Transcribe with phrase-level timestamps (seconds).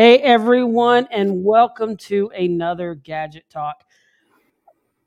[0.00, 3.84] Hey everyone, and welcome to another Gadget Talk.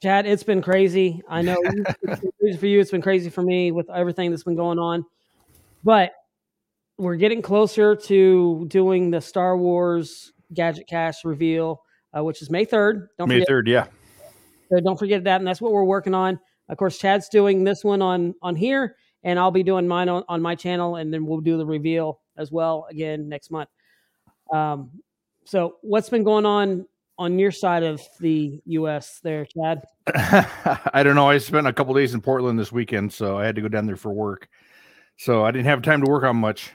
[0.03, 1.19] Chad, it's been crazy.
[1.27, 2.79] I know it's been crazy for you.
[2.79, 5.03] It's been crazy for me with everything that's been going on.
[5.83, 6.11] But
[6.99, 11.81] we're getting closer to doing the Star Wars Gadget Cache reveal,
[12.15, 13.07] uh, which is May third.
[13.17, 13.87] Don't May third, yeah.
[14.69, 16.39] So don't forget that, and that's what we're working on.
[16.69, 20.23] Of course, Chad's doing this one on on here, and I'll be doing mine on,
[20.29, 23.69] on my channel, and then we'll do the reveal as well again next month.
[24.53, 24.91] Um,
[25.45, 26.85] so, what's been going on
[27.17, 29.19] on your side of the U.S.
[29.23, 29.81] there, Chad?
[30.93, 31.29] I don't know.
[31.29, 33.85] I spent a couple days in Portland this weekend, so I had to go down
[33.85, 34.47] there for work.
[35.17, 36.71] So I didn't have time to work on much.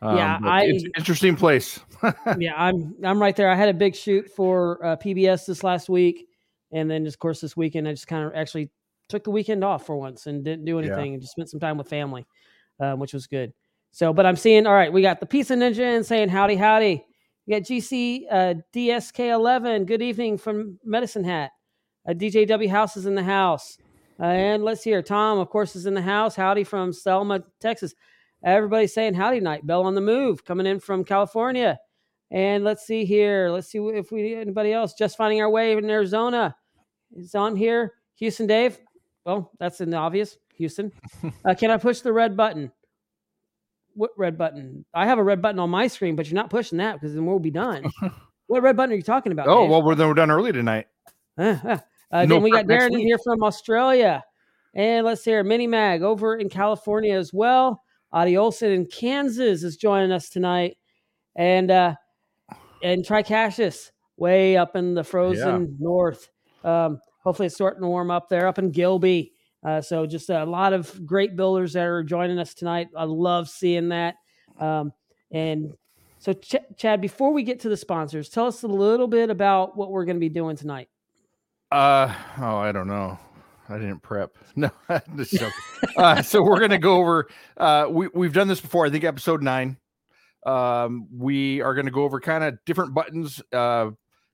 [0.00, 1.80] Um, yeah, I it's interesting place.
[2.38, 3.50] yeah, I'm I'm right there.
[3.50, 6.28] I had a big shoot for uh, PBS this last week,
[6.72, 8.70] and then of course this weekend I just kind of actually
[9.08, 11.12] took the weekend off for once and didn't do anything yeah.
[11.14, 12.26] and just spent some time with family,
[12.78, 13.52] um, which was good.
[13.90, 17.04] So, but I'm seeing, all right, we got the Pizza Ninja and saying howdy, howdy.
[17.46, 19.86] We got GC uh, DSK11.
[19.86, 21.50] Good evening from Medicine Hat.
[22.08, 23.78] Uh, DJW House is in the house.
[24.20, 26.36] Uh, and let's hear Tom, of course, is in the house.
[26.36, 27.94] Howdy from Selma, Texas.
[28.44, 29.66] Everybody's saying howdy night.
[29.66, 31.78] Bell on the move coming in from California.
[32.30, 33.50] And let's see here.
[33.50, 36.54] Let's see if we anybody else just finding our way in Arizona.
[37.16, 37.94] Is on here.
[38.16, 38.78] Houston Dave.
[39.24, 40.36] Well, that's an obvious.
[40.54, 40.92] Houston.
[41.44, 42.70] Uh, can I push the red button?
[43.98, 44.84] What red button?
[44.94, 47.26] I have a red button on my screen, but you're not pushing that because then
[47.26, 47.90] we'll be done.
[48.46, 49.48] what red button are you talking about?
[49.48, 49.70] Oh, Dave?
[49.70, 50.86] well, we're, we're done early tonight.
[51.36, 51.78] Uh, uh,
[52.10, 54.24] uh, no then we got Darren in here from Australia.
[54.74, 57.82] And let's hear Mini Mag over in California as well.
[58.12, 60.76] Adi Olson in Kansas is joining us tonight.
[61.36, 61.94] And uh
[62.82, 65.76] and Tricashis way up in the frozen yeah.
[65.78, 66.28] north.
[66.64, 69.32] Um, hopefully it's starting to warm up there up in Gilby.
[69.64, 72.88] Uh, so just a lot of great builders that are joining us tonight.
[72.96, 74.14] I love seeing that.
[74.58, 74.92] Um,
[75.30, 75.74] and
[76.18, 79.76] so, Ch- Chad, before we get to the sponsors, tell us a little bit about
[79.76, 80.88] what we're going to be doing tonight.
[81.70, 83.18] Uh oh, I don't know.
[83.68, 84.36] I didn't prep.
[84.56, 87.28] No, uh, so we're going to go over.
[87.56, 88.86] Uh, we we've done this before.
[88.86, 89.76] I think episode nine.
[90.44, 93.90] Um, we are going to go over kind of different buttons, uh,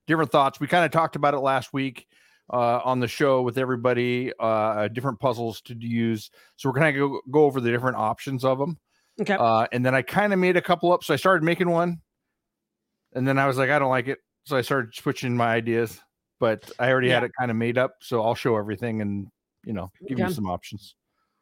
[0.06, 0.60] different thoughts.
[0.60, 2.06] We kind of talked about it last week
[2.52, 6.30] uh, on the show with everybody, uh, different puzzles to use.
[6.56, 8.78] So we're gonna go go over the different options of them.
[9.20, 9.34] Okay.
[9.34, 11.04] Uh, and then I kind of made a couple up.
[11.04, 12.00] So I started making one,
[13.14, 16.00] and then I was like, I don't like it, so I started switching my ideas.
[16.40, 17.14] But I already yeah.
[17.14, 19.28] had it kind of made up, so I'll show everything and
[19.64, 20.28] you know give okay.
[20.28, 20.96] you some options.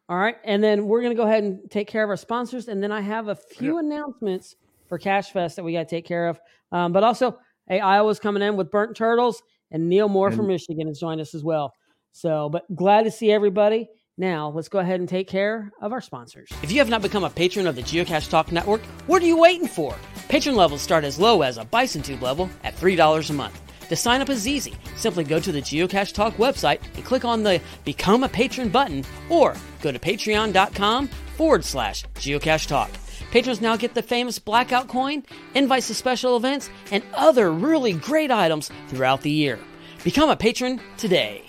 [0.08, 2.82] All right, and then we're gonna go ahead and take care of our sponsors, and
[2.82, 4.56] then I have a few announcements
[4.88, 6.38] for Cache Fest that we got to take care of.
[6.70, 9.42] Um, but also, hey, Iowa's coming in with burnt turtles
[9.72, 11.72] and Neil Moore and, from Michigan has joined us as well.
[12.12, 13.88] So, but glad to see everybody.
[14.18, 16.50] Now, let's go ahead and take care of our sponsors.
[16.62, 19.38] If you have not become a patron of the Geocache Talk Network, what are you
[19.38, 19.96] waiting for?
[20.28, 23.60] Patron levels start as low as a Bison Tube level at $3 a month.
[23.88, 24.74] To sign up is easy.
[24.96, 29.04] Simply go to the Geocache Talk website and click on the Become a Patron button
[29.28, 32.90] or go to patreon.com forward slash geocache talk.
[33.30, 35.24] Patrons now get the famous blackout coin,
[35.54, 39.58] invites to special events, and other really great items throughout the year.
[40.04, 41.44] Become a patron today.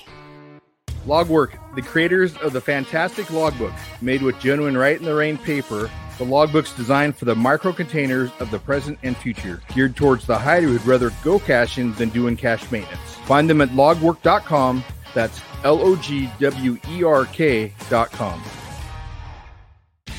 [1.06, 5.90] Logwerk, the creators of the fantastic logbook, made with genuine Rite in the Rain paper.
[6.18, 10.38] The logbook's designed for the micro containers of the present and future, geared towards the
[10.38, 13.01] hider who'd rather go caching than doing cache maintenance.
[13.25, 14.83] Find them at logwork.com.
[15.13, 18.44] That's L O G W E R K.com.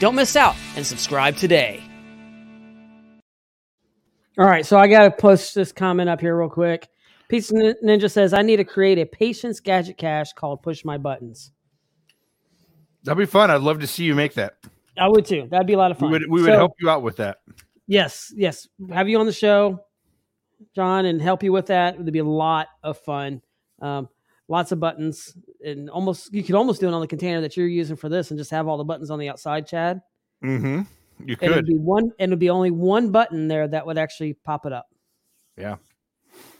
[0.00, 1.82] Don't miss out and subscribe today.
[4.38, 6.88] All right, so I got to post this comment up here real quick.
[7.28, 7.52] Pizza
[7.84, 11.52] Ninja says, I need to create a patience gadget cache called Push My Buttons.
[13.04, 13.50] That'd be fun.
[13.50, 14.56] I'd love to see you make that.
[14.96, 15.46] I would too.
[15.50, 16.10] That'd be a lot of fun.
[16.10, 17.38] We would, we would help you out with that.
[17.86, 18.66] Yes, yes.
[18.90, 19.84] Have you on the show,
[20.74, 21.96] John, and help you with that.
[21.96, 23.42] It would be a lot of fun.
[23.82, 24.08] Um,
[24.50, 27.68] lots of buttons and almost you could almost do it on the container that you're
[27.68, 30.02] using for this and just have all the buttons on the outside chad.
[30.44, 30.82] Mm-hmm.
[31.24, 33.96] You could and it'd be one and it'd be only one button there that would
[33.96, 34.88] actually pop it up.
[35.56, 35.76] Yeah.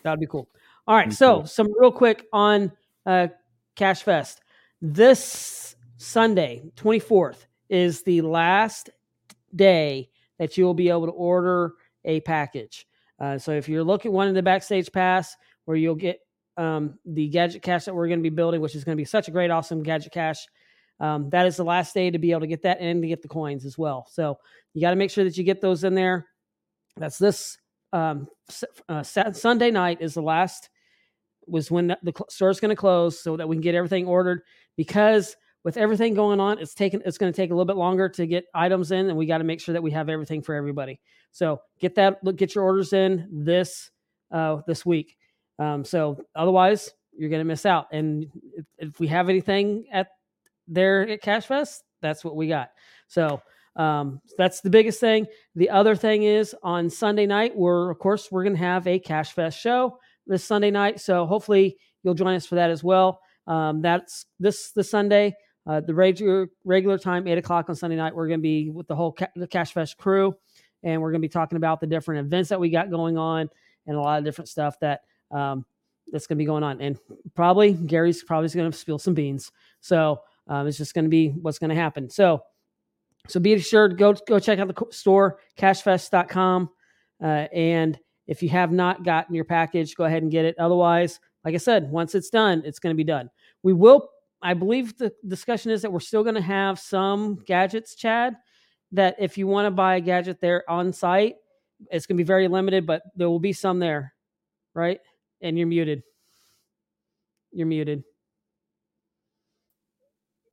[0.05, 0.49] That would be cool.
[0.87, 1.47] All right so cool.
[1.47, 2.71] some real quick on
[3.07, 3.29] uh
[3.75, 4.41] cache fest.
[4.81, 8.91] This sunday 24th is the last
[9.55, 10.09] day
[10.39, 12.87] that you will be able to order a package.
[13.19, 16.21] Uh, so if you're looking one in the backstage pass where you'll get
[16.61, 19.07] um, the gadget cache that we're going to be building, which is going to be
[19.07, 20.47] such a great, awesome gadget cache.
[21.01, 23.23] Um, that is the last day to be able to get that and to get
[23.23, 24.07] the coins as well.
[24.11, 24.39] So
[24.75, 26.27] you got to make sure that you get those in there.
[26.99, 27.57] That's this
[27.95, 28.29] um,
[28.91, 30.69] uh, Sunday night is the last
[31.47, 34.43] was when the store is going to close so that we can get everything ordered
[34.77, 38.09] because with everything going on it's taking it's going to take a little bit longer
[38.09, 40.55] to get items in and we got to make sure that we have everything for
[40.55, 41.01] everybody
[41.33, 43.91] so get that get your orders in this
[44.31, 45.17] uh, this week
[45.61, 48.27] um, so otherwise you're going to miss out and
[48.57, 50.09] if, if, we have anything at
[50.67, 52.71] there at cache fest that's what we got
[53.07, 53.41] so
[53.77, 55.27] um, that's the biggest thing.
[55.55, 58.99] The other thing is on Sunday night, we're of course we're going to have a
[58.99, 61.01] Cache Fest show this Sunday night.
[61.01, 63.21] So hopefully you'll join us for that as well.
[63.47, 65.35] Um, that's this the Sunday,
[65.67, 68.15] uh, the regular regular time, eight o'clock on Sunday night.
[68.15, 70.35] We're going to be with the whole ca- the Cache Fest crew,
[70.83, 73.49] and we're going to be talking about the different events that we got going on
[73.87, 75.01] and a lot of different stuff that
[75.31, 75.65] um,
[76.13, 76.81] that's going to be going on.
[76.81, 76.99] And
[77.35, 79.53] probably Gary's probably going to spill some beans.
[79.81, 82.11] So um, it's just going to be what's going to happen.
[82.11, 82.43] So
[83.29, 86.71] so be sure to go go check out the store cashfest.com.
[87.23, 91.21] uh, and if you have not gotten your package go ahead and get it otherwise
[91.45, 93.29] like i said once it's done it's going to be done
[93.63, 94.09] we will
[94.43, 98.37] i believe the discussion is that we're still going to have some gadgets chad
[98.93, 101.37] that if you want to buy a gadget there on site
[101.91, 104.15] it's going to be very limited but there will be some there
[104.75, 105.01] right
[105.43, 106.03] and you're muted
[107.53, 108.05] you're muted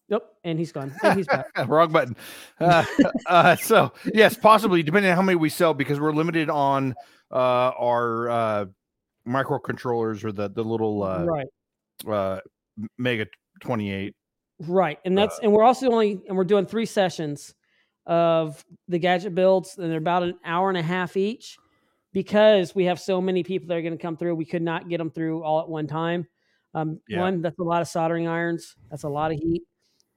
[0.09, 0.93] Yep, and he's gone.
[1.03, 1.47] And he's back.
[1.67, 2.15] Wrong button.
[2.59, 2.85] Uh,
[3.27, 6.95] uh, so yes, possibly depending on how many we sell, because we're limited on
[7.31, 7.35] uh,
[7.77, 8.65] our uh,
[9.27, 11.47] microcontrollers or the the little uh, right
[12.07, 12.39] uh,
[12.97, 13.27] Mega
[13.59, 14.15] twenty eight.
[14.59, 17.53] Right, and that's and we're also only and we're doing three sessions
[18.05, 21.57] of the gadget builds, and they're about an hour and a half each,
[22.17, 24.35] because we have so many people that are going to come through.
[24.35, 26.27] We could not get them through all at one time.
[26.73, 27.21] Um, yeah.
[27.21, 28.75] One, that's a lot of soldering irons.
[28.89, 29.63] That's a lot of heat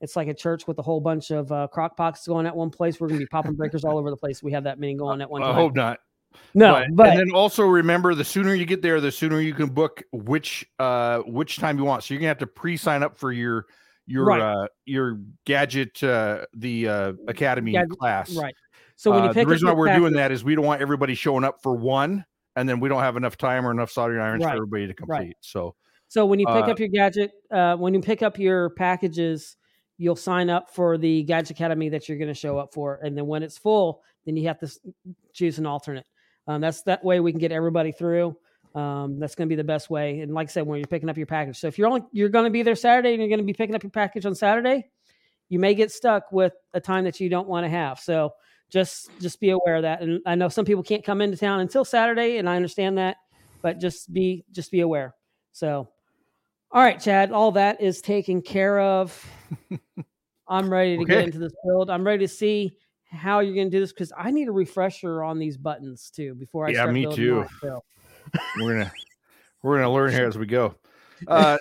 [0.00, 2.70] it's like a church with a whole bunch of uh, crock pots going at one
[2.70, 3.00] place.
[3.00, 4.42] We're going to be popping breakers all over the place.
[4.42, 5.52] We have that many going at one time.
[5.52, 5.98] I hope not.
[6.54, 9.52] No, but, but, and then also remember the sooner you get there, the sooner you
[9.52, 12.04] can book which uh which time you want.
[12.04, 13.66] So you're gonna have to pre-sign up for your
[14.06, 14.40] your right.
[14.40, 18.32] uh your gadget uh the uh academy gadget, class.
[18.36, 18.54] Right.
[19.00, 20.82] So when you uh, pick the reason why we're doing that is we don't want
[20.82, 22.22] everybody showing up for one
[22.54, 24.50] and then we don't have enough time or enough soldering irons right.
[24.50, 25.16] for everybody to complete.
[25.16, 25.36] Right.
[25.40, 25.74] So
[26.08, 29.56] so when you pick uh, up your gadget, uh, when you pick up your packages,
[29.96, 33.16] you'll sign up for the Gadget Academy that you're going to show up for, and
[33.16, 34.70] then when it's full, then you have to
[35.32, 36.04] choose an alternate.
[36.46, 38.36] Um, that's that way we can get everybody through.
[38.74, 40.20] Um, that's going to be the best way.
[40.20, 42.28] And like I said, when you're picking up your package, so if you're only you're
[42.28, 44.34] going to be there Saturday and you're going to be picking up your package on
[44.34, 44.90] Saturday,
[45.48, 47.98] you may get stuck with a time that you don't want to have.
[47.98, 48.34] So
[48.70, 50.00] just just be aware of that.
[50.00, 53.16] And I know some people can't come into town until Saturday, and I understand that,
[53.62, 55.14] but just be just be aware.
[55.52, 55.88] So
[56.72, 59.28] all right, Chad, all that is taken care of.
[60.48, 61.14] I'm ready to okay.
[61.14, 61.90] get into this build.
[61.90, 62.76] I'm ready to see
[63.10, 66.34] how you're going to do this because I need a refresher on these buttons too
[66.36, 66.94] before I yeah, start.
[66.94, 67.44] me too.
[67.62, 68.92] we're gonna
[69.62, 70.74] we're gonna learn here as we go.
[71.28, 71.58] Uh,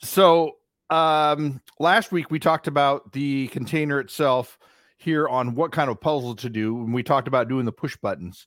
[0.00, 0.56] so
[0.88, 4.58] um, last week we talked about the container itself
[4.98, 7.96] here on what kind of puzzle to do, and we talked about doing the push
[7.96, 8.46] buttons.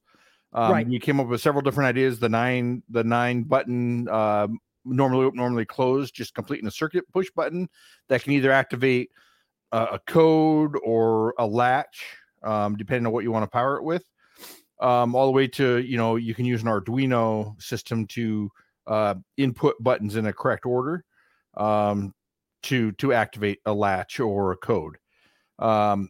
[0.54, 0.88] Um, right.
[0.88, 2.20] You came up with several different ideas.
[2.20, 4.48] The nine the nine button uh,
[4.84, 7.70] normally open, normally closed, just completing a circuit push button
[8.10, 9.12] that can either activate
[9.72, 12.04] uh, a code or a latch,
[12.44, 14.04] um, depending on what you want to power it with.
[14.82, 18.50] Um, all the way to you know you can use an Arduino system to
[18.88, 21.06] uh, input buttons in a correct order
[21.56, 22.14] um,
[22.64, 24.98] to to activate a latch or a code.
[25.60, 26.10] Um,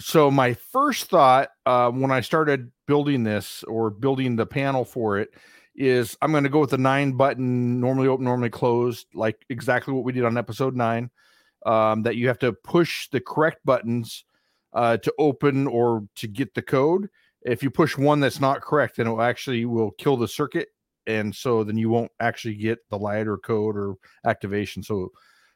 [0.00, 5.18] so my first thought uh, when I started building this or building the panel for
[5.18, 5.30] it
[5.76, 9.94] is I'm going to go with the nine button, normally open, normally closed, like exactly
[9.94, 11.10] what we did on episode nine.
[11.66, 14.24] Um, that you have to push the correct buttons
[14.72, 17.10] uh, to open or to get the code.
[17.42, 20.68] If you push one that's not correct, then it will actually will kill the circuit,
[21.06, 24.82] and so then you won't actually get the light or code or activation.
[24.82, 25.12] So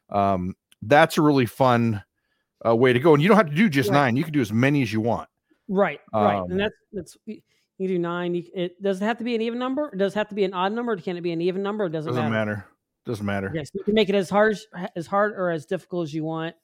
[0.09, 2.03] um, that's a really fun
[2.65, 3.13] uh, way to go.
[3.13, 4.05] And you don't have to do just right.
[4.05, 5.29] nine; you can do as many as you want.
[5.67, 8.35] Right, right, um, and that's that's you do nine.
[8.35, 9.93] You, it does it have to be an even number?
[9.95, 10.95] Does it have to be an odd number?
[10.97, 11.85] Can it be an even number?
[11.85, 12.51] It doesn't, doesn't matter.
[12.51, 12.65] matter.
[13.05, 13.51] Doesn't matter.
[13.53, 14.57] Yes, you can make it as hard
[14.95, 16.55] as hard or as difficult as you want.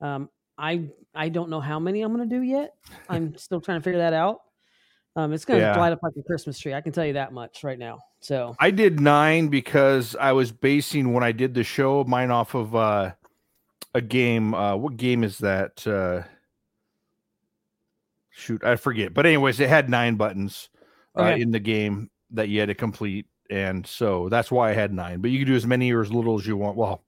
[0.00, 2.74] Um, I I don't know how many I'm going to do yet.
[3.08, 4.40] I'm still trying to figure that out.
[5.16, 5.78] Um, it's going to yeah.
[5.78, 6.74] light up like a Christmas tree.
[6.74, 7.98] I can tell you that much right now.
[8.20, 12.54] So I did nine because I was basing when I did the show mine off
[12.54, 13.12] of uh,
[13.94, 14.54] a game.
[14.54, 15.86] Uh, what game is that?
[15.86, 16.22] Uh,
[18.30, 19.14] shoot, I forget.
[19.14, 20.68] But anyways, it had nine buttons
[21.16, 21.40] uh, okay.
[21.40, 25.20] in the game, that you had to complete, and so that's why I had nine.
[25.20, 26.76] But you can do as many or as little as you want.
[26.76, 27.02] Well,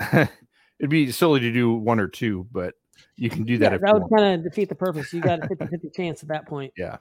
[0.12, 2.74] it'd be silly to do one or two, but
[3.16, 3.72] you can do that.
[3.72, 5.12] Yeah, that would kind of defeat the purpose.
[5.12, 6.72] You got a 50 50 chance at that point.
[6.76, 6.98] Yeah.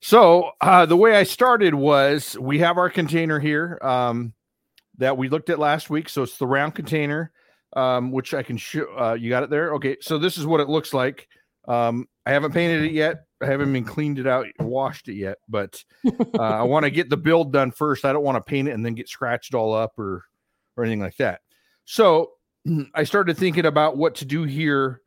[0.00, 4.34] So uh, the way I started was we have our container here um,
[4.98, 6.08] that we looked at last week.
[6.08, 7.32] So it's the round container,
[7.76, 8.86] um, which I can show.
[8.98, 9.74] Uh, you got it there.
[9.74, 9.98] Okay.
[10.00, 11.28] So this is what it looks like.
[11.68, 13.26] Um, I haven't painted it yet.
[13.40, 17.10] I haven't been cleaned it out, washed it yet, but uh, I want to get
[17.10, 18.04] the build done first.
[18.04, 20.24] I don't want to paint it and then get scratched all up or
[20.76, 21.40] or anything like that.
[21.84, 22.32] So
[22.94, 25.02] I started thinking about what to do here.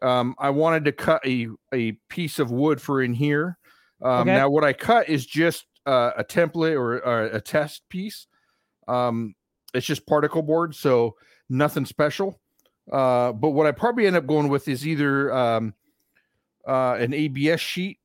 [0.00, 3.58] Um, I wanted to cut a a piece of wood for in here.
[4.02, 4.32] Um, okay.
[4.32, 8.26] Now, what I cut is just uh, a template or, or, a test piece.
[8.88, 9.34] Um,
[9.72, 11.14] it's just particle board, so
[11.48, 12.38] nothing special.
[12.90, 15.74] Uh, but what I probably end up going with is either um,
[16.66, 17.98] uh, an ABS sheet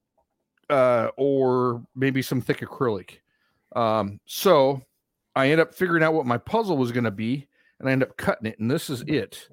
[0.70, 3.18] uh, or maybe some thick acrylic.
[3.76, 4.82] Um, so
[5.36, 7.48] I end up figuring out what my puzzle was going to be,
[7.80, 9.50] and I end up cutting it, and this is it.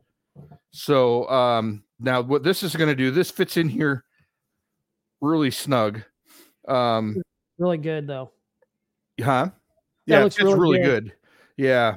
[0.70, 4.04] So um, now what this is going to do, this fits in here
[5.20, 6.02] really snug.
[6.66, 7.20] Um,
[7.58, 8.30] really good though.
[9.20, 9.50] Huh?
[10.06, 11.04] Yeah, it's really, really good.
[11.04, 11.12] good.
[11.56, 11.96] Yeah.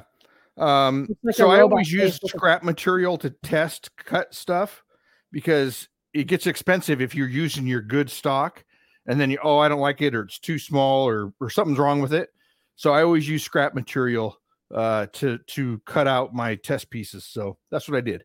[0.58, 4.82] Um, like so I always use scrap material to test cut stuff
[5.30, 8.62] because it gets expensive if you're using your good stock
[9.06, 11.78] and then you oh I don't like it or it's too small or or something's
[11.78, 12.30] wrong with it.
[12.76, 14.36] So I always use scrap material
[14.74, 17.24] uh to to cut out my test pieces.
[17.24, 18.24] So that's what I did.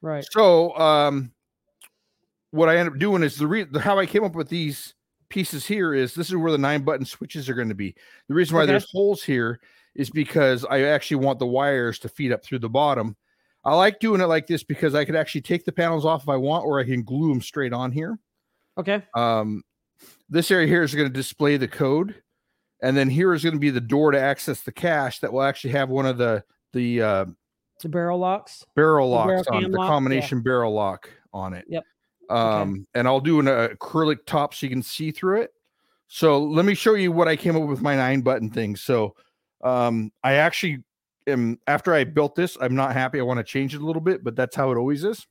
[0.00, 0.24] Right.
[0.30, 1.32] So um
[2.50, 4.94] what I end up doing is the re- how I came up with these
[5.28, 7.94] pieces here is this is where the nine button switches are going to be.
[8.28, 8.72] The reason why okay.
[8.72, 9.60] there's holes here
[9.98, 13.16] is because I actually want the wires to feed up through the bottom.
[13.64, 16.28] I like doing it like this because I could actually take the panels off if
[16.28, 18.18] I want, or I can glue them straight on here.
[18.78, 19.02] Okay.
[19.14, 19.64] Um,
[20.30, 22.14] this area here is going to display the code,
[22.80, 25.42] and then here is going to be the door to access the cache that will
[25.42, 27.24] actually have one of the the uh,
[27.82, 29.88] the barrel locks, barrel locks barrel on the lock?
[29.88, 30.42] combination yeah.
[30.44, 31.64] barrel lock on it.
[31.68, 31.84] Yep.
[32.30, 32.82] Um, okay.
[32.94, 35.50] and I'll do an acrylic top so you can see through it.
[36.06, 38.76] So let me show you what I came up with my nine button thing.
[38.76, 39.14] So
[39.62, 40.82] um, I actually
[41.26, 43.20] am after I built this, I'm not happy.
[43.20, 45.26] I want to change it a little bit, but that's how it always is.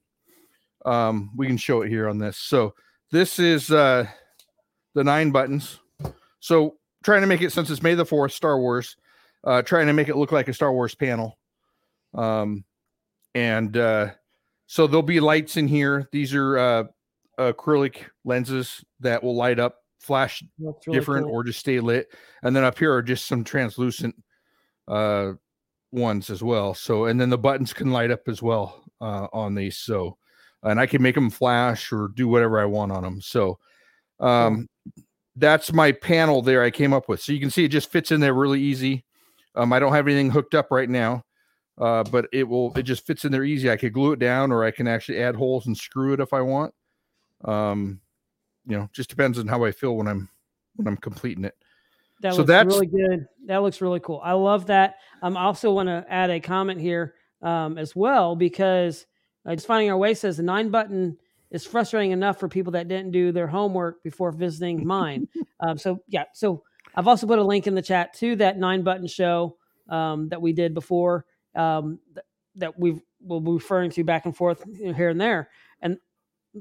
[0.86, 2.38] Um, we can show it here on this.
[2.38, 2.74] So
[3.12, 4.06] this is uh
[4.96, 5.80] the nine buttons.
[6.40, 8.98] So trying to make it since it's May the fourth, Star Wars,
[9.44, 11.38] uh, trying to make it look like a Star Wars panel.
[12.14, 12.66] Um,
[13.36, 14.10] and uh,
[14.66, 16.10] so there'll be lights in here.
[16.12, 16.84] These are uh,
[17.38, 21.36] acrylic lenses that will light up, flash really different, cool.
[21.36, 22.08] or just stay lit.
[22.44, 24.16] And then up here are just some translucent
[24.88, 25.34] uh,
[25.92, 26.74] ones as well.
[26.74, 29.78] So, and then the buttons can light up as well uh, on these.
[29.78, 30.18] So,
[30.64, 33.22] and I can make them flash or do whatever I want on them.
[33.22, 33.60] So,
[34.20, 34.68] um,
[35.36, 37.22] that's my panel there I came up with.
[37.22, 39.06] So you can see it just fits in there really easy.
[39.56, 41.24] Um, I don't have anything hooked up right now
[41.80, 43.70] uh, but it will it just fits in there easy.
[43.70, 46.34] I could glue it down, or I can actually add holes and screw it if
[46.34, 46.74] I want.
[47.46, 48.00] Um,
[48.68, 50.30] you know, just depends on how I feel when I'm
[50.76, 51.56] when I'm completing it.
[52.22, 53.28] That so looks that's really good.
[53.46, 54.22] That looks really cool.
[54.24, 54.96] I love that.
[55.22, 59.06] Um, I also want to add a comment here um, as well because
[59.46, 61.18] uh, just finding our way says the nine button
[61.52, 65.28] is frustrating enough for people that didn't do their homework before visiting mine.
[65.60, 66.64] um, so yeah, so
[66.96, 69.58] I've also put a link in the chat to that nine button show
[69.90, 74.36] um, that we did before um, th- that we will be referring to back and
[74.36, 75.50] forth here and there.
[75.82, 75.98] And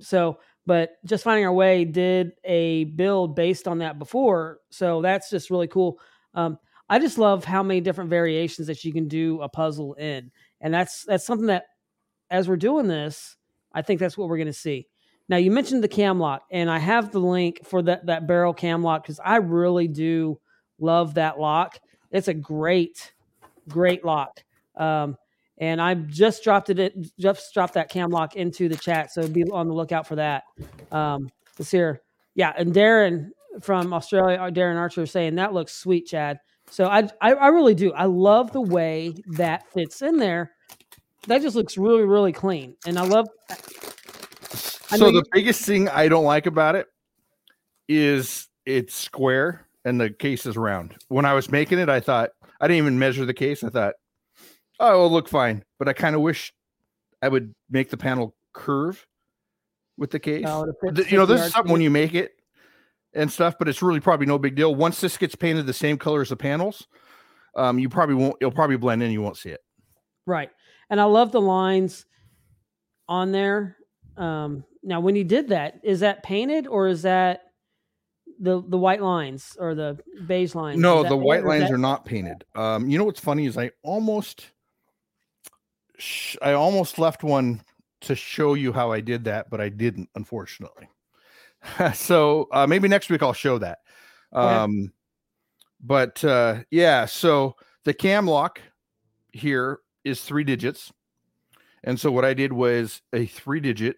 [0.00, 4.58] so, but just finding our way did a build based on that before.
[4.70, 5.98] So that's just really cool.
[6.34, 6.58] Um,
[6.88, 10.30] I just love how many different variations that you can do a puzzle in.
[10.60, 11.64] And that's that's something that
[12.30, 13.36] as we're doing this,
[13.72, 14.86] I think that's what we're going to see.
[15.28, 18.54] Now you mentioned the cam lock, and I have the link for that that barrel
[18.54, 20.40] cam lock because I really do
[20.78, 21.78] love that lock.
[22.10, 23.12] It's a great,
[23.68, 24.42] great lock.
[24.76, 25.16] Um,
[25.58, 29.12] and I just dropped it, just dropped that cam lock into the chat.
[29.12, 30.44] So be on the lookout for that.
[30.92, 32.02] Um, this here.
[32.34, 32.52] Yeah.
[32.56, 36.38] And Darren from Australia, uh, Darren Archer saying that looks sweet, Chad.
[36.68, 37.92] So I, I, I really do.
[37.92, 40.52] I love the way that fits in there.
[41.28, 42.76] That just looks really, really clean.
[42.86, 43.26] And I love.
[43.48, 46.86] I so the you, biggest thing I don't like about it
[47.88, 50.96] is it's square and the case is round.
[51.08, 53.64] When I was making it, I thought I didn't even measure the case.
[53.64, 53.94] I thought
[54.80, 55.64] oh, it'll look fine.
[55.78, 56.52] But I kind of wish
[57.22, 59.06] I would make the panel curve
[59.96, 60.44] with the case.
[60.44, 62.32] No, the, you know, this is something when you make it
[63.14, 64.74] and stuff, but it's really probably no big deal.
[64.74, 66.86] Once this gets painted the same color as the panels,
[67.56, 68.36] um, you probably won't.
[68.40, 69.10] It'll probably blend in.
[69.10, 69.60] You won't see it.
[70.26, 70.50] Right,
[70.90, 72.04] and I love the lines
[73.08, 73.76] on there.
[74.16, 77.42] Um, now, when you did that, is that painted or is that
[78.38, 80.78] the the white lines or the beige lines.
[80.78, 81.72] No, the white lines that...
[81.72, 82.44] are not painted.
[82.54, 84.50] Um, you know what's funny is I almost,
[86.42, 87.62] I almost left one
[88.02, 90.88] to show you how I did that, but I didn't, unfortunately.
[91.94, 93.78] so uh, maybe next week I'll show that.
[94.32, 94.92] Um,
[95.82, 98.60] but uh, yeah, so the cam lock
[99.32, 100.92] here is three digits.
[101.84, 103.96] And so what I did was a three digit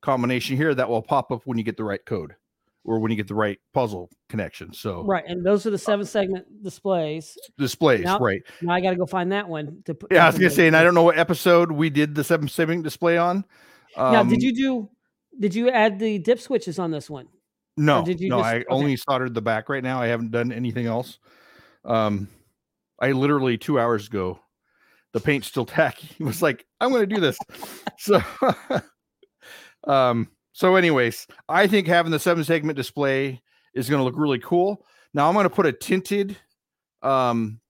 [0.00, 2.34] combination here that will pop up when you get the right code
[2.84, 4.72] or when you get the right puzzle connection.
[4.72, 7.36] So right, and those are the seven segment displays.
[7.58, 8.42] Displays, now, right?
[8.60, 10.12] Now I got to go find that one to put.
[10.12, 12.48] Yeah, I was gonna say, and I don't know what episode we did the seven
[12.48, 13.44] segment display on.
[13.96, 14.90] Um, now, did um, you do?
[15.38, 17.28] Did you add the dip switches on this one?
[17.76, 18.38] No, did you no.
[18.38, 18.64] Just, I okay.
[18.68, 20.00] only soldered the back right now.
[20.00, 21.18] I haven't done anything else.
[21.84, 22.28] Um,
[23.00, 24.40] I literally two hours ago,
[25.12, 26.08] the paint's still tacky.
[26.18, 27.38] He was like, "I'm going to do this."
[27.98, 28.22] so,
[29.84, 33.42] um, so anyways, I think having the seven segment display
[33.74, 34.84] is going to look really cool.
[35.14, 36.36] Now I'm going to put a tinted,
[37.02, 37.60] um,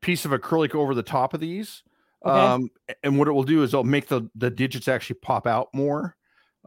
[0.00, 1.82] piece of acrylic over the top of these.
[2.24, 2.38] Okay.
[2.38, 2.68] Um,
[3.02, 6.16] and what it will do is it'll make the the digits actually pop out more,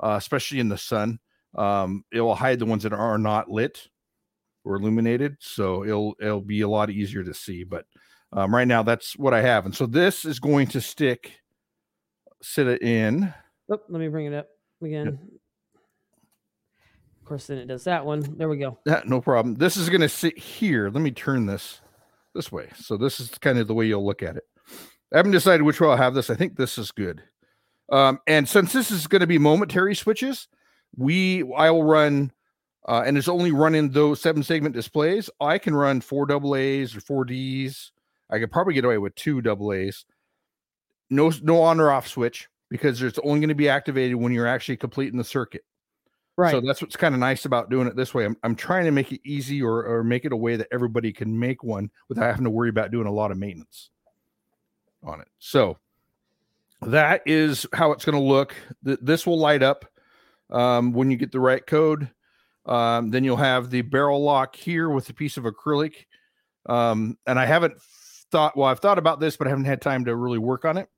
[0.01, 1.19] uh, especially in the sun.
[1.55, 3.87] Um, it will hide the ones that are not lit
[4.65, 7.63] or illuminated, so it'll it'll be a lot easier to see.
[7.63, 7.85] But
[8.31, 11.39] um, right now, that's what I have, and so this is going to stick,
[12.41, 13.31] sit it in.
[13.69, 14.47] Oh, let me bring it up
[14.83, 15.05] again.
[15.05, 15.17] Yep.
[17.21, 18.35] Of course, then it does that one.
[18.37, 18.79] There we go.
[18.85, 19.55] Yeah, no problem.
[19.55, 20.89] This is going to sit here.
[20.89, 21.79] Let me turn this
[22.35, 22.69] this way.
[22.75, 24.43] So this is kind of the way you'll look at it.
[25.13, 26.29] I haven't decided which way I'll have this.
[26.29, 27.23] I think this is good.
[27.91, 30.47] Um, and since this is going to be momentary switches,
[30.97, 32.31] we I will run
[32.87, 35.29] uh, and it's only running those seven segment displays.
[35.39, 37.91] I can run four double A's or four D's.
[38.29, 40.05] I could probably get away with two double A's.
[41.09, 44.47] No, no on or off switch because it's only going to be activated when you're
[44.47, 45.63] actually completing the circuit.
[46.35, 46.49] Right.
[46.49, 48.25] So that's what's kind of nice about doing it this way.
[48.25, 51.13] I'm, I'm trying to make it easy or, or make it a way that everybody
[51.13, 53.91] can make one without having to worry about doing a lot of maintenance
[55.03, 55.27] on it.
[55.37, 55.77] So
[56.81, 58.55] that is how it's going to look.
[58.81, 59.85] This will light up
[60.49, 62.09] um, when you get the right code.
[62.65, 66.07] Um, then you'll have the barrel lock here with a piece of acrylic.
[66.67, 67.79] Um, and I haven't
[68.31, 70.77] thought, well, I've thought about this, but I haven't had time to really work on
[70.77, 70.89] it.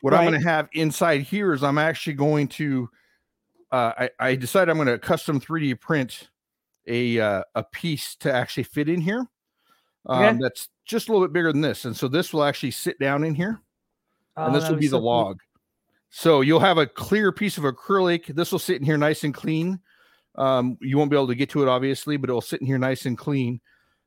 [0.00, 0.20] What right.
[0.20, 2.88] I'm going to have inside here is I'm actually going to,
[3.70, 6.30] uh, I, I decided I'm going to custom 3D print
[6.86, 9.26] a uh, a piece to actually fit in here.
[10.06, 10.38] Um, okay.
[10.40, 13.24] That's just a little bit bigger than this, and so this will actually sit down
[13.24, 13.60] in here,
[14.36, 15.38] oh, and this will be the log.
[15.38, 15.60] Cool.
[16.10, 18.26] So you'll have a clear piece of acrylic.
[18.34, 19.78] This will sit in here nice and clean.
[20.34, 22.78] Um, you won't be able to get to it obviously, but it'll sit in here
[22.78, 23.60] nice and clean,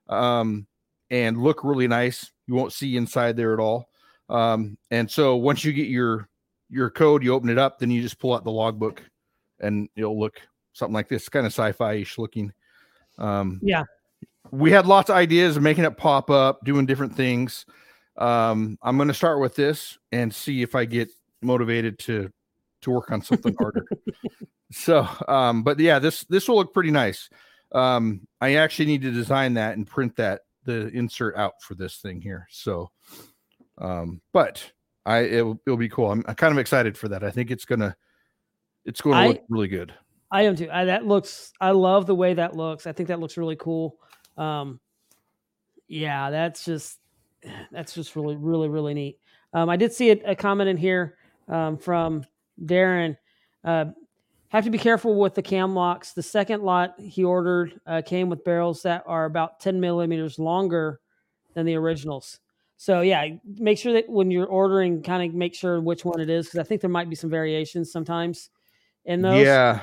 [0.10, 0.67] um,
[1.10, 2.32] and look really nice.
[2.47, 3.89] You won't see inside there at all.
[4.29, 6.27] Um, and so once you get your
[6.69, 9.03] your code, you open it up, then you just pull out the logbook,
[9.59, 10.41] and it'll look
[10.73, 12.51] something like this, kind of sci-fi-ish looking.
[13.17, 13.83] Um, yeah,
[14.51, 17.65] we had lots of ideas of making it pop up, doing different things.
[18.17, 21.09] Um, I'm going to start with this and see if I get
[21.41, 22.31] motivated to
[22.81, 23.86] to work on something harder.
[24.71, 27.29] so, um, but yeah, this this will look pretty nice.
[27.71, 31.97] Um, I actually need to design that and print that the insert out for this
[31.97, 32.47] thing here.
[32.51, 32.91] So,
[33.77, 34.71] um, but
[35.05, 36.12] I it'll, it'll be cool.
[36.12, 37.23] I'm, I'm kind of excited for that.
[37.23, 37.95] I think it's gonna
[38.86, 39.93] it's going to look really good.
[40.31, 40.69] I am too.
[40.71, 41.53] I, that looks.
[41.62, 42.88] I love the way that looks.
[42.88, 43.97] I think that looks really cool.
[44.38, 44.79] Um,
[45.88, 46.99] yeah, that's just
[47.71, 49.19] that's just really really really neat.
[49.53, 52.25] Um, I did see a, a comment in here um, from
[52.62, 53.15] Darren.
[53.63, 53.86] Uh,
[54.49, 56.13] have to be careful with the cam locks.
[56.13, 60.99] The second lot he ordered uh, came with barrels that are about 10 millimeters longer
[61.55, 62.39] than the originals.
[62.84, 66.30] So yeah, make sure that when you're ordering, kind of make sure which one it
[66.30, 68.50] is because I think there might be some variations sometimes
[69.06, 69.41] in those.
[69.41, 69.80] Yeah.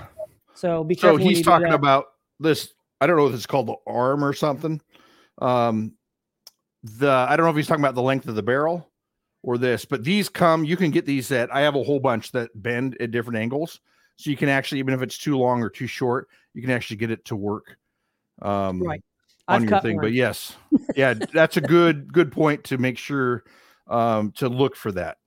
[0.52, 0.94] So be.
[0.94, 2.08] So he's talking about
[2.40, 2.74] this.
[3.00, 4.82] I don't know if it's called the arm or something.
[5.38, 5.94] Um,
[6.82, 8.90] the I don't know if he's talking about the length of the barrel
[9.42, 12.32] or this, but these come, you can get these at, I have a whole bunch
[12.32, 13.80] that bend at different angles.
[14.16, 16.98] So you can actually, even if it's too long or too short, you can actually
[16.98, 17.78] get it to work
[18.42, 19.02] um, right.
[19.50, 19.96] On I've your thing.
[19.96, 20.06] One.
[20.06, 20.56] But yes,
[20.94, 23.44] yeah, that's a good, good point to make sure
[23.88, 25.18] um, to look for that,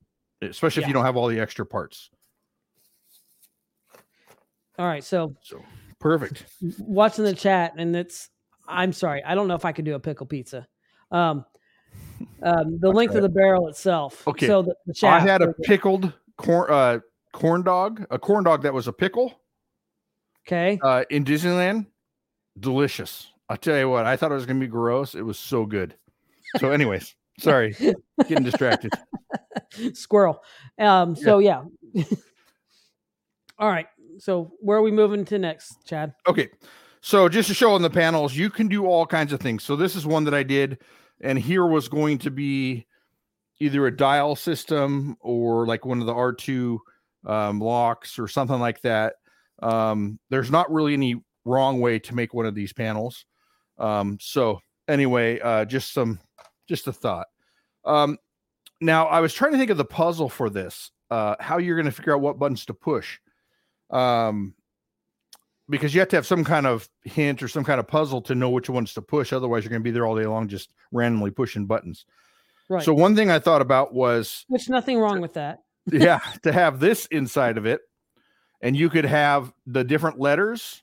[0.42, 0.86] especially yeah.
[0.86, 2.10] if you don't have all the extra parts.
[4.80, 5.04] All right.
[5.04, 5.62] So, so
[6.00, 6.46] perfect.
[6.80, 8.30] Watching the chat, and it's,
[8.68, 10.68] I'm sorry, I don't know if I could do a pickle pizza.
[11.12, 11.46] Um,
[12.44, 14.28] um, the length of the barrel itself.
[14.28, 14.48] Okay.
[14.48, 17.00] So the, the I had a pickled corn uh,
[17.34, 19.42] corn dog, a corn dog that was a pickle.
[20.48, 20.80] Okay.
[20.82, 21.88] Uh, in Disneyland,
[22.60, 23.33] delicious.
[23.54, 25.13] I'll tell you what, I thought it was gonna be gross.
[25.13, 25.94] It was so good.
[26.58, 27.76] So, anyways, sorry,
[28.28, 28.92] getting distracted.
[29.94, 30.44] Squirrel.
[30.80, 31.16] Um.
[31.16, 31.62] So yeah.
[31.94, 32.04] yeah.
[33.60, 33.86] All right.
[34.18, 36.16] So where are we moving to next, Chad?
[36.28, 36.50] Okay.
[37.02, 39.63] So just to show on the panels, you can do all kinds of things.
[39.63, 40.80] So this is one that I did,
[41.22, 42.88] and here was going to be
[43.60, 46.80] either a dial system or like one of the R2
[47.28, 49.13] um, locks or something like that.
[49.62, 53.26] Um, there's not really any wrong way to make one of these panels.
[53.78, 56.20] Um, so anyway, uh, just some,
[56.68, 57.28] just a thought.
[57.86, 58.18] Um,
[58.82, 61.86] now I was trying to think of the puzzle for this, uh, how you're going
[61.86, 63.20] to figure out what buttons to push.
[63.90, 64.56] Um,
[65.70, 68.36] because you have to have some kind of hint or some kind of puzzle to
[68.36, 69.32] know which ones to push.
[69.32, 72.06] Otherwise, you're going to be there all day long just randomly pushing buttons.
[72.70, 72.84] Right.
[72.84, 75.60] So one thing I thought about was which nothing wrong with that.
[75.92, 77.82] yeah, to have this inside of it,
[78.62, 80.83] and you could have the different letters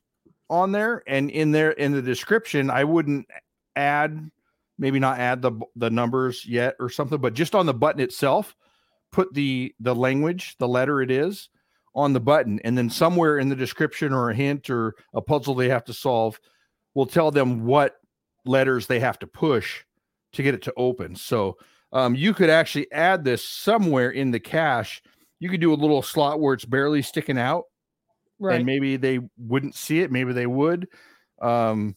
[0.51, 3.27] on there, and in there in the description, I wouldn't
[3.77, 4.31] add,
[4.79, 8.55] maybe not add the the numbers yet or something, but just on the button itself,
[9.13, 11.49] put the the language, the letter it is
[11.95, 15.55] on the button, and then somewhere in the description or a hint or a puzzle
[15.55, 16.39] they have to solve
[16.95, 17.97] will tell them what
[18.45, 19.85] letters they have to push
[20.33, 21.15] to get it to open.
[21.15, 21.57] So
[21.93, 25.03] um, you could actually add this somewhere in the cache.
[25.41, 27.65] You could do a little slot where it's barely sticking out,
[28.41, 28.57] right?
[28.57, 30.11] And maybe they wouldn't see it.
[30.11, 30.89] Maybe they would.
[31.41, 31.95] Um,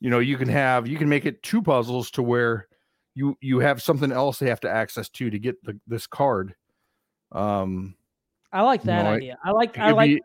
[0.00, 2.66] you know, you can have you can make it two puzzles to where
[3.14, 6.54] you you have something else they have to access to to get the, this card.
[7.30, 7.94] Um,
[8.52, 9.38] I like that you know, idea.
[9.44, 10.10] I like I like.
[10.10, 10.22] Be,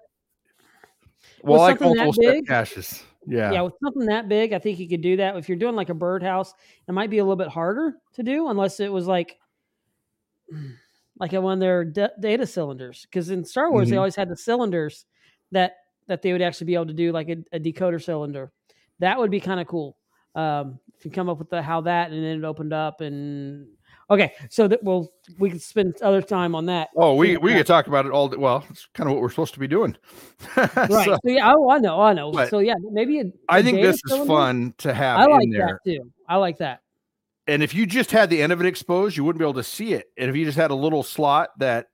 [1.44, 3.04] well, I like multiple step caches.
[3.28, 3.52] Yeah.
[3.52, 3.62] Yeah.
[3.62, 5.36] With something that big, I think you could do that.
[5.36, 6.54] If you're doing like a birdhouse,
[6.88, 9.38] it might be a little bit harder to do unless it was like
[11.20, 13.06] like one of their d- data cylinders.
[13.10, 13.92] Because in Star Wars, mm-hmm.
[13.92, 15.06] they always had the cylinders
[15.52, 18.52] that that they would actually be able to do like a, a decoder cylinder.
[19.00, 19.98] That would be kind of cool.
[20.36, 23.68] Um, if you come up with the how that and then it opened up and
[24.10, 26.90] Okay, so that we'll we could spend other time on that.
[26.96, 28.30] Oh, we we could talk about it all.
[28.30, 29.98] Well, it's kind of what we're supposed to be doing.
[30.58, 30.90] right.
[30.90, 32.32] so, so, yeah, oh, I know, I know.
[32.48, 33.20] So yeah, maybe.
[33.20, 35.20] A, a I think this is fun to have.
[35.20, 36.10] I like that too.
[36.28, 36.82] I like that.
[37.48, 39.64] And if you just had the end of it exposed, you wouldn't be able to
[39.64, 40.08] see it.
[40.18, 41.88] And if you just had a little slot that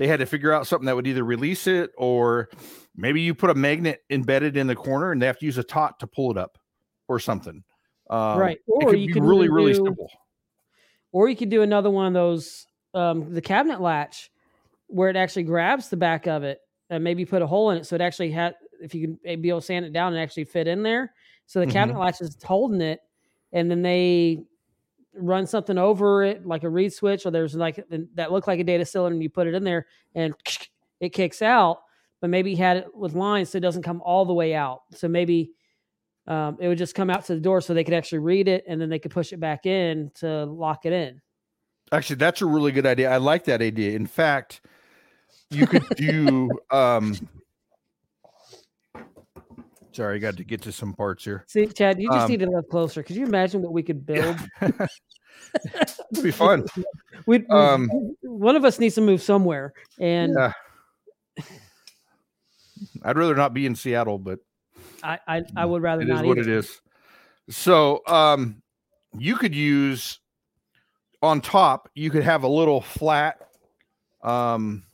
[0.00, 2.48] they had to figure out something that would either release it or
[2.96, 5.62] maybe you put a magnet embedded in the corner and they have to use a
[5.62, 6.56] tot to pull it up
[7.06, 7.62] or something.
[8.08, 8.58] Um, right.
[8.66, 10.10] Or you can really, really simple
[11.12, 14.30] or you could do another one of those, um, the cabinet latch,
[14.86, 17.86] where it actually grabs the back of it and maybe put a hole in it
[17.86, 20.22] so it actually had, if you can eh, be able to sand it down and
[20.22, 21.12] actually fit in there.
[21.44, 21.72] So the mm-hmm.
[21.74, 23.00] cabinet latch is holding it,
[23.52, 24.44] and then they
[25.14, 28.64] run something over it like a reed switch, or there's like that looked like a
[28.64, 30.34] data cylinder, and you put it in there and
[31.00, 31.78] it kicks out.
[32.20, 34.82] But maybe had it with lines so it doesn't come all the way out.
[34.92, 35.52] So maybe
[36.26, 38.62] um, it would just come out to the door so they could actually read it
[38.68, 41.22] and then they could push it back in to lock it in.
[41.92, 43.10] Actually, that's a really good idea.
[43.10, 43.96] I like that idea.
[43.96, 44.60] In fact,
[45.50, 47.16] you could do um
[49.92, 51.44] sorry, I got to get to some parts here.
[51.48, 53.02] See, Chad, you just um, need to live closer.
[53.02, 54.36] Could you imagine what we could build?
[54.60, 56.66] It'd be fun.
[57.26, 57.88] we um,
[58.22, 60.52] one of us needs to move somewhere, and yeah.
[63.02, 64.38] I'd rather not be in Seattle, but
[65.02, 66.24] I I, I would rather it not.
[66.24, 66.50] Is what either.
[66.50, 66.80] it is.
[67.48, 68.62] So um,
[69.18, 70.20] you could use
[71.22, 71.88] on top.
[71.94, 73.38] You could have a little flat.
[74.22, 74.84] Um,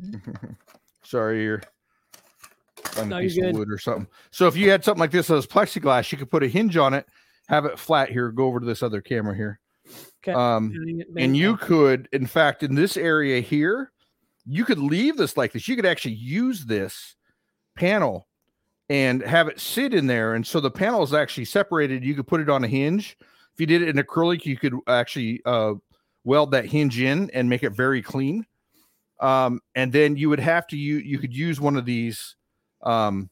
[1.02, 1.62] sorry, you're
[2.96, 4.06] on no, a piece of wood or something.
[4.30, 6.94] So if you had something like this as plexiglass, you could put a hinge on
[6.94, 7.06] it,
[7.48, 8.30] have it flat here.
[8.30, 9.60] Go over to this other camera here.
[10.22, 10.32] Okay.
[10.32, 10.74] Um,
[11.16, 13.92] and you could, in fact, in this area here,
[14.46, 15.68] you could leave this like this.
[15.68, 17.16] You could actually use this
[17.76, 18.26] panel
[18.88, 20.34] and have it sit in there.
[20.34, 22.04] And so the panel is actually separated.
[22.04, 23.16] You could put it on a hinge.
[23.20, 25.74] If you did it in acrylic, you could actually uh,
[26.24, 28.46] weld that hinge in and make it very clean.
[29.20, 32.36] Um, and then you would have to you you could use one of these
[32.82, 33.30] um,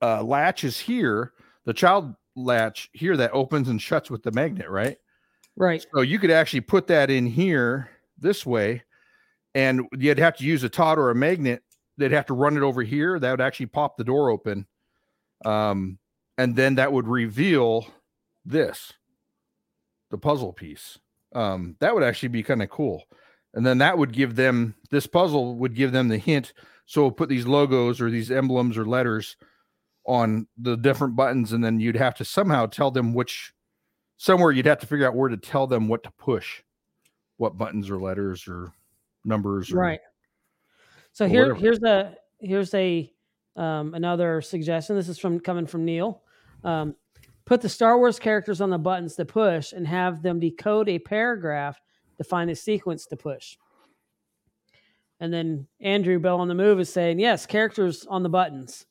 [0.00, 1.32] uh, latches here,
[1.64, 4.96] the child latch here that opens and shuts with the magnet, right?
[5.56, 5.84] Right.
[5.94, 8.82] So you could actually put that in here this way
[9.56, 11.62] and you'd have to use a tot or a magnet.
[11.96, 13.18] They'd have to run it over here.
[13.18, 14.66] That would actually pop the door open,
[15.46, 15.98] um,
[16.36, 17.86] and then that would reveal
[18.44, 18.92] this,
[20.10, 20.98] the puzzle piece.
[21.34, 23.04] Um, that would actually be kind of cool,
[23.56, 26.52] and then that would give them this puzzle would give them the hint.
[26.84, 29.36] So we'll put these logos or these emblems or letters
[30.06, 33.52] on the different buttons, and then you'd have to somehow tell them which
[34.18, 36.62] somewhere you'd have to figure out where to tell them what to push,
[37.38, 38.72] what buttons or letters or
[39.24, 39.72] numbers.
[39.72, 40.00] Or, right.
[41.12, 41.60] So here, whatever.
[41.60, 43.10] here's a here's a
[43.56, 44.96] um, another suggestion.
[44.96, 46.22] This is from coming from Neil.
[46.62, 46.94] Um,
[47.46, 50.98] put the Star Wars characters on the buttons to push and have them decode a
[50.98, 51.80] paragraph
[52.18, 53.56] to find the sequence to push.
[55.20, 58.86] And then Andrew Bell on the move is saying, yes, characters on the buttons.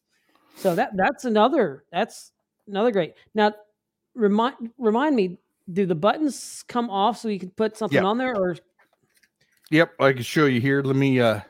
[0.55, 2.31] So that that's another that's
[2.67, 3.13] another great.
[3.33, 3.53] Now
[4.15, 5.37] remind remind me,
[5.71, 8.05] do the buttons come off so you can put something Yep.
[8.05, 8.55] on there or
[9.71, 10.81] Yep, I can show you here.
[10.81, 11.41] Let me uh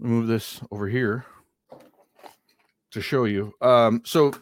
[0.00, 1.24] move this over here
[2.90, 3.52] to show you.
[3.60, 4.32] Um, so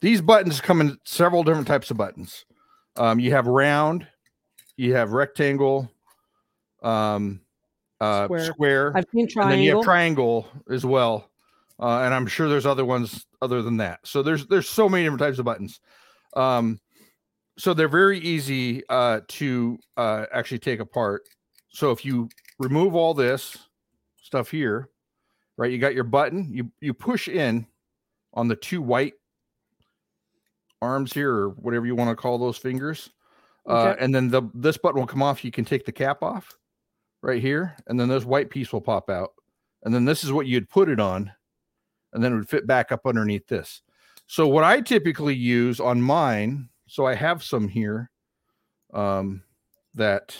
[0.00, 2.44] these buttons come in several different types of buttons.
[2.96, 4.06] Um, you have round,
[4.76, 5.90] you have rectangle,
[6.82, 7.40] um,
[8.00, 8.44] uh, Square.
[8.44, 9.42] square, I've seen triangle.
[9.42, 11.30] and then you have triangle as well.
[11.80, 14.00] Uh, and I'm sure there's other ones other than that.
[14.04, 15.80] So there's there's so many different types of buttons.
[16.34, 16.80] Um,
[17.58, 21.22] so they're very easy uh, to uh, actually take apart.
[21.70, 23.56] So if you remove all this
[24.22, 24.88] stuff here,
[25.56, 26.48] right, you got your button.
[26.52, 27.66] You you push in
[28.34, 29.14] on the two white
[30.80, 33.10] arms here, or whatever you want to call those fingers,
[33.68, 34.04] uh, Okay.
[34.04, 35.44] and then the this button will come off.
[35.44, 36.56] You can take the cap off
[37.22, 39.30] right here, and then this white piece will pop out,
[39.84, 41.30] and then this is what you'd put it on,
[42.12, 43.82] and then it would fit back up underneath this.
[44.26, 48.10] So what I typically use on mine, so I have some here,
[48.92, 49.42] um,
[49.94, 50.36] that.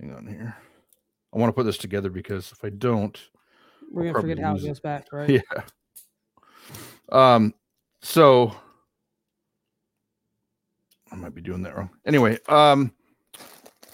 [0.00, 0.54] Hang on here.
[1.34, 3.18] I want to put this together because if I don't,
[3.90, 4.62] We're gonna forget how it.
[4.64, 5.28] goes back, right?
[5.28, 5.62] yeah.
[7.10, 7.54] Um.
[8.00, 8.54] So
[11.10, 11.90] I might be doing that wrong.
[12.04, 12.92] Anyway, um,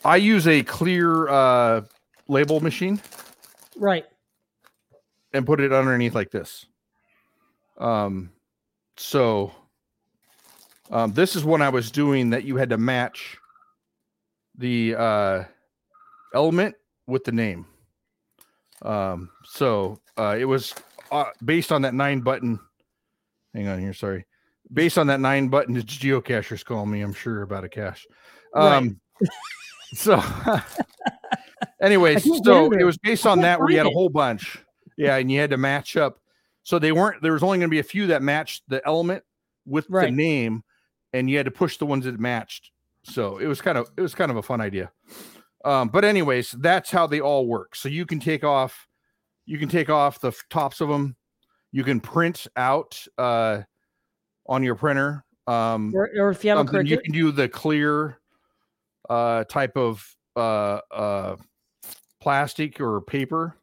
[0.05, 1.83] I use a clear uh
[2.29, 3.01] label machine
[3.77, 4.05] Right.
[5.33, 6.67] and put it underneath like this.
[7.79, 8.31] Um.
[8.97, 9.53] So.
[10.91, 12.45] Um, this is when I was doing that.
[12.45, 13.39] You had to match
[14.57, 15.45] the uh
[16.35, 16.75] element
[17.07, 17.67] with the name.
[18.83, 19.31] Um.
[19.45, 20.75] So uh, it was
[21.11, 22.61] uh, based on that nine button.
[23.55, 24.27] Hang on here, sorry.
[24.73, 27.01] Based on that nine button, it's geocachers call me.
[27.01, 28.07] I'm sure about a cache.
[28.55, 28.77] Right.
[28.77, 29.01] Um,
[29.95, 30.23] so,
[31.81, 34.09] anyways, I can't get so it was based on that where you had a whole
[34.09, 34.59] bunch.
[34.97, 36.19] Yeah, and you had to match up.
[36.63, 37.21] So they weren't.
[37.23, 39.23] There was only going to be a few that matched the element
[39.67, 40.65] with the name,
[41.13, 42.71] and you had to push the ones that matched.
[43.03, 44.91] So it was kind of it was kind of a fun idea.
[45.65, 47.75] Um, but anyways, that's how they all work.
[47.75, 48.87] So you can take off,
[49.47, 51.17] you can take off the f- tops of them.
[51.73, 53.63] You can print out uh,
[54.47, 55.25] on your printer.
[55.47, 58.19] Um, Or, or if you have a you can do the clear
[59.09, 61.37] uh, type of uh, uh,
[62.21, 63.57] plastic or paper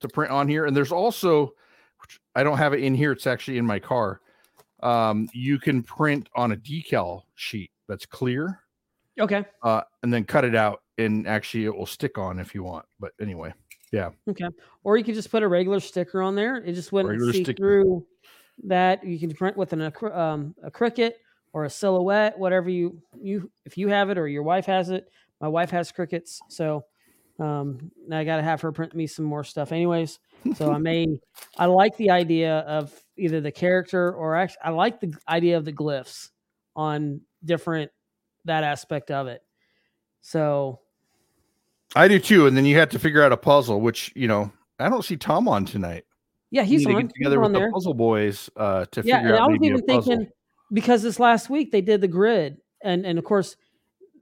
[0.00, 0.66] to print on here.
[0.66, 1.54] And there's also,
[2.00, 3.12] which I don't have it in here.
[3.12, 4.20] It's actually in my car.
[4.82, 8.60] Um, you can print on a decal sheet that's clear
[9.18, 12.62] okay, uh, and then cut it out and actually it will stick on if you
[12.62, 12.84] want.
[13.00, 13.54] But anyway,
[13.92, 14.10] yeah.
[14.28, 14.48] okay.
[14.82, 16.56] Or you could just put a regular sticker on there.
[16.56, 18.06] It just wouldn't Regular see through
[18.64, 19.04] that.
[19.04, 21.12] You can print with an um, a Cricut
[21.52, 25.10] or a silhouette, whatever you you if you have it or your wife has it.
[25.40, 26.84] My wife has Cricuts, so
[27.38, 29.72] um, now I got to have her print me some more stuff.
[29.72, 30.18] Anyways,
[30.54, 31.06] so I may
[31.58, 35.64] I like the idea of either the character or actually I like the idea of
[35.64, 36.30] the glyphs
[36.76, 37.90] on different
[38.44, 39.42] that aspect of it.
[40.20, 40.80] So
[41.94, 42.46] I do too.
[42.46, 45.16] And then you have to figure out a puzzle, which, you know, I don't see
[45.16, 46.04] Tom on tonight.
[46.54, 47.68] Yeah, he's to on, get he's together on with there.
[47.68, 50.28] the puzzle boys uh, to yeah, figure out Yeah, I was even thinking
[50.72, 53.56] because this last week they did the grid, and and of course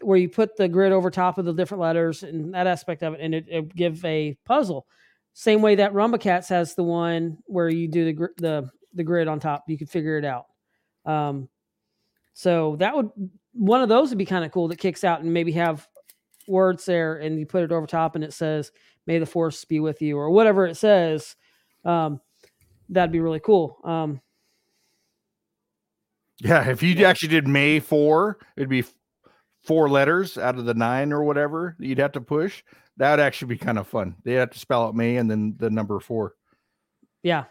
[0.01, 3.15] where you put the grid over top of the different letters and that aspect of
[3.15, 4.87] it, and it, it give a puzzle.
[5.35, 9.05] Same way that Rumba Cats has the one where you do the gr- the the
[9.05, 10.47] grid on top, you can figure it out.
[11.05, 11.51] Um,
[12.33, 13.11] so that would
[13.53, 15.87] one of those would be kind of cool that kicks out and maybe have
[16.49, 18.73] words there, and you put it over top, and it says
[19.07, 21.37] "May the Force be with you" or whatever it says.
[21.85, 22.21] Um,
[22.89, 23.79] that'd be really cool.
[23.85, 24.21] Um,
[26.41, 28.85] Yeah, if you actually did May 4, it'd be
[29.63, 32.65] four letters out of the nine or whatever you'd have to push.
[32.97, 34.17] That would actually be kind of fun.
[34.25, 36.35] They have to spell out May and then the number four.
[37.23, 37.45] Yeah,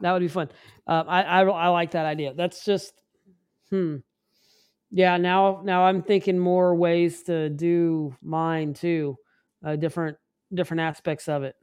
[0.00, 0.48] that would be fun.
[0.86, 2.32] Uh, I, I I like that idea.
[2.34, 2.94] That's just,
[3.70, 3.96] hmm.
[4.90, 9.16] Yeah, now now I'm thinking more ways to do mine too,
[9.64, 10.18] uh, different
[10.54, 11.56] different aspects of it.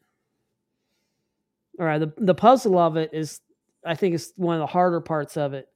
[1.80, 3.40] All right, the the puzzle of it is,
[3.86, 5.68] I think, it's one of the harder parts of it.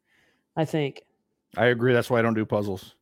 [0.55, 1.03] I think.
[1.55, 1.93] I agree.
[1.93, 2.95] That's why I don't do puzzles.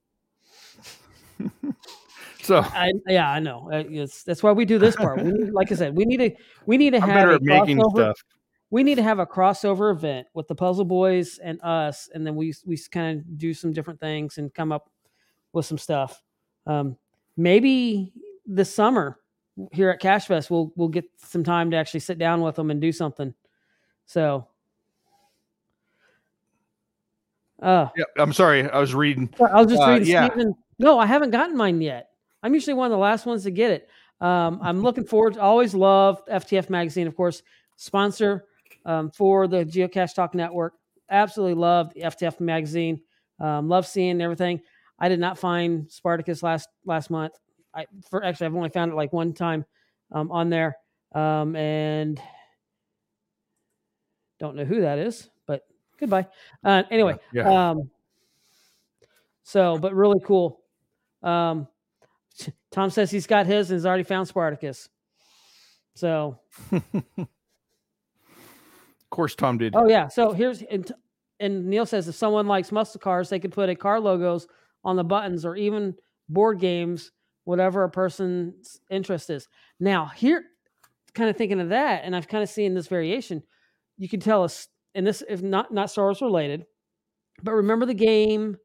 [2.41, 3.69] so I yeah, I know.
[3.71, 5.23] It's, that's why we do this part.
[5.23, 6.31] We need, like I said, we need to
[6.65, 8.23] we need to I'm have a crossover- stuff.
[8.69, 12.35] we need to have a crossover event with the puzzle boys and us and then
[12.35, 14.89] we we kind of do some different things and come up
[15.53, 16.21] with some stuff
[16.67, 16.95] um
[17.37, 18.13] maybe
[18.45, 19.17] this summer
[19.71, 22.71] here at Cache Fest we'll we'll get some time to actually sit down with them
[22.71, 23.33] and do something
[24.05, 24.47] so
[27.61, 28.69] uh Yeah, I'm sorry.
[28.69, 29.29] I was reading.
[29.39, 30.27] i was just Uh, reading yeah.
[30.29, 30.55] Stephen.
[30.79, 32.09] no i haven't gotten mine yet
[32.43, 33.89] i'm usually one of the last ones to get it
[34.21, 35.33] Um, I'm looking forward.
[35.33, 37.41] To, always love FTF magazine, of course,
[37.75, 38.45] sponsor
[38.85, 40.73] um, for the Geocache Talk Network.
[41.09, 43.01] Absolutely love the FTF magazine.
[43.39, 44.61] Um, love seeing everything.
[44.99, 47.33] I did not find Spartacus last last month.
[47.73, 49.65] I for actually I've only found it like one time
[50.12, 50.77] um, on there,
[51.13, 52.21] um, and
[54.39, 55.29] don't know who that is.
[55.45, 55.65] But
[55.99, 56.27] goodbye.
[56.63, 57.69] Uh, anyway, Yeah, yeah.
[57.71, 57.89] um,
[59.43, 60.60] so but really cool.
[61.23, 61.67] Um,
[62.71, 64.89] Tom says he's got his and has already found Spartacus.
[65.93, 66.39] So
[69.12, 69.75] Of course, Tom did.
[69.75, 70.07] Oh yeah.
[70.07, 70.89] So here's and,
[71.39, 74.47] and Neil says if someone likes muscle cars, they could put a car logos
[74.86, 75.95] on the buttons or even
[76.29, 77.12] board games,
[77.43, 79.47] whatever a person's interest is.
[79.80, 80.43] Now here,
[81.13, 83.43] kind of thinking of that, and I've kind of seen this variation.
[83.97, 86.65] You can tell us, and this if not not Star Wars related,
[87.43, 88.58] but remember the game,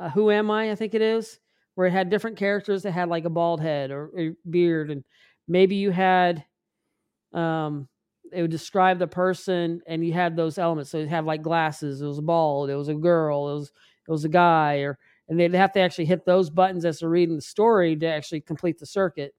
[0.00, 0.70] uh, Who Am I?
[0.70, 1.38] I think it is,
[1.74, 5.04] where it had different characters that had like a bald head or a beard, and
[5.48, 6.44] maybe you had,
[7.32, 7.88] um,
[8.32, 10.90] it would describe the person and you had those elements.
[10.90, 13.72] So you have like glasses, it was bald, it was a girl, it was
[14.06, 17.08] it was a guy, or and they'd have to actually hit those buttons as they're
[17.08, 19.34] reading the story to actually complete the circuit.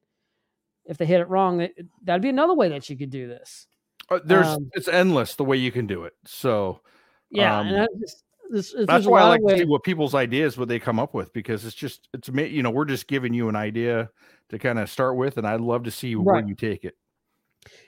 [0.85, 3.67] If they hit it wrong, it, that'd be another way that you could do this.
[4.09, 6.13] Uh, There's um, it's endless the way you can do it.
[6.25, 6.81] So
[7.29, 10.67] Yeah, Um, and just, this, that's why I like to see what people's ideas, what
[10.67, 13.55] they come up with, because it's just it's you know we're just giving you an
[13.55, 14.09] idea
[14.49, 16.95] to kind of start with, and I'd love to see where you take it.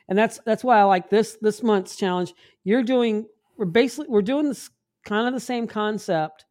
[0.09, 2.33] and that's that's why I like this this month's challenge.
[2.63, 4.69] You're doing we're basically we're doing this
[5.05, 6.45] kind of the same concept,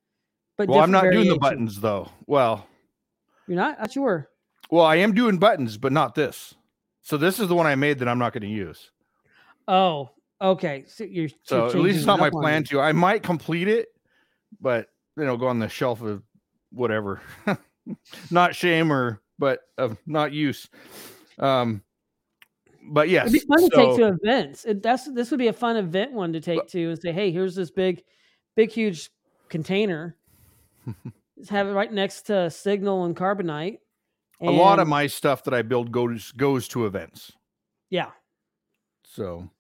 [0.57, 2.11] but Well, I'm not doing the buttons though.
[2.27, 2.67] Well,
[3.47, 3.79] You're not.
[3.79, 4.29] Not sure.
[4.71, 6.55] well, I am doing buttons, but not this.
[7.03, 8.91] So this is the one I made that I'm not going to use.
[9.69, 10.85] Oh, okay.
[10.89, 12.81] So you're So you're at least it's not my plan to.
[12.81, 13.89] I might complete it,
[14.61, 16.23] but you know, go on the shelf of
[16.73, 17.21] whatever.
[18.31, 20.69] not shame or but of not use.
[21.39, 21.83] Um
[22.89, 23.29] but yes.
[23.29, 24.65] It'd be fun to take to events.
[24.65, 27.31] It, that's this would be a fun event one to take to and say, hey,
[27.31, 28.03] here's this big,
[28.55, 29.11] big, huge
[29.49, 30.17] container.
[31.51, 33.79] Have it right next to Signal and Carbonite.
[34.41, 37.33] a lot of my stuff that I build goes goes to events.
[37.91, 38.11] yeah,
[39.05, 39.51] So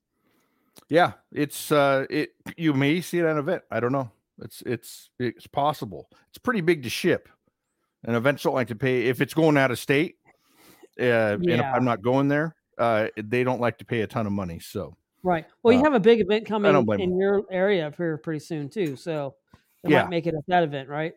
[0.89, 3.63] yeah, it's uh it you may see it at an event.
[3.71, 4.11] I don't know.
[4.43, 6.09] It's it's it's possible.
[6.29, 7.29] It's pretty big to ship.
[8.05, 10.17] And events don't like to pay if it's going out of state.
[10.99, 14.27] Uh and if I'm not going there, uh they don't like to pay a ton
[14.27, 14.61] of money.
[14.61, 15.45] So right.
[15.63, 18.69] Well, you Uh, have a big event coming in your area up here pretty soon
[18.69, 19.35] too, so
[19.87, 20.03] they Yeah.
[20.03, 21.15] might make it at that event, right?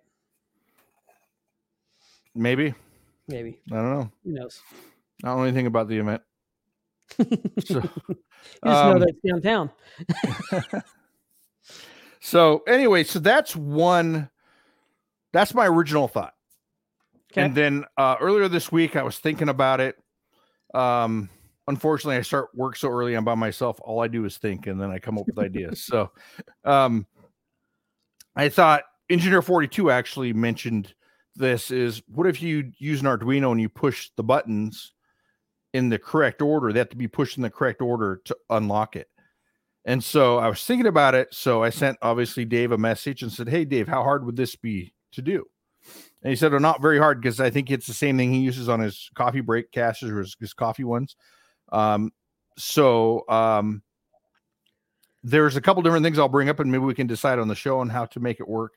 [2.36, 2.74] maybe.
[3.28, 4.12] Maybe I don't know.
[4.24, 4.62] who knows?
[5.24, 6.22] I don't know anything about the event.
[7.66, 7.82] So,
[8.64, 9.70] You just know um, that it's downtown.
[12.22, 14.30] so anyway, so that's one
[15.34, 16.34] that's my original thought.
[17.32, 17.42] Okay.
[17.44, 19.96] And then uh, earlier this week, I was thinking about it.
[20.74, 21.30] Um,
[21.68, 23.14] unfortunately, I start work so early.
[23.14, 23.80] I'm by myself.
[23.82, 25.84] All I do is think, and then I come up with ideas.
[25.84, 26.12] So,
[26.64, 27.06] um,
[28.36, 30.94] I thought Engineer 42 actually mentioned
[31.36, 31.72] this.
[31.72, 34.94] Is what if you use an Arduino and you push the buttons
[35.74, 36.72] in the correct order?
[36.72, 39.08] They have to be pushed in the correct order to unlock it.
[39.86, 41.34] And so I was thinking about it.
[41.34, 44.56] So I sent obviously Dave a message and said, Hey, Dave, how hard would this
[44.56, 45.46] be to do?
[46.22, 48.42] And he said, "Well, not very hard because I think it's the same thing he
[48.42, 51.15] uses on his coffee break caches or his, his coffee ones."
[51.71, 52.12] Um,
[52.58, 53.82] so um,
[55.24, 57.56] there's a couple different things I'll bring up, and maybe we can decide on the
[57.56, 58.74] show on how to make it work.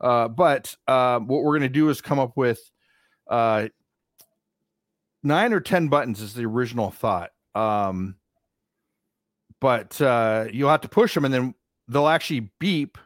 [0.00, 2.60] Uh, but uh, what we're going to do is come up with
[3.28, 3.68] uh,
[5.22, 7.30] nine or ten buttons is the original thought.
[7.54, 8.16] Um,
[9.60, 11.54] but uh, you'll have to push them, and then
[11.88, 12.98] they'll actually beep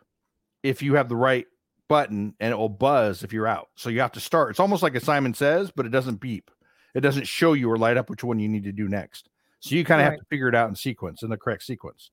[0.63, 1.47] if you have the right
[1.89, 3.69] button and it will buzz if you're out.
[3.75, 4.51] So you have to start.
[4.51, 6.51] It's almost like a Simon says, but it doesn't beep.
[6.95, 9.29] It doesn't show you or light up which one you need to do next.
[9.59, 10.13] So you kind of Right.
[10.13, 12.11] have to figure it out in sequence, in the correct sequence.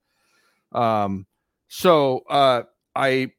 [0.72, 1.26] Um,
[1.68, 2.64] so uh,
[2.96, 3.32] I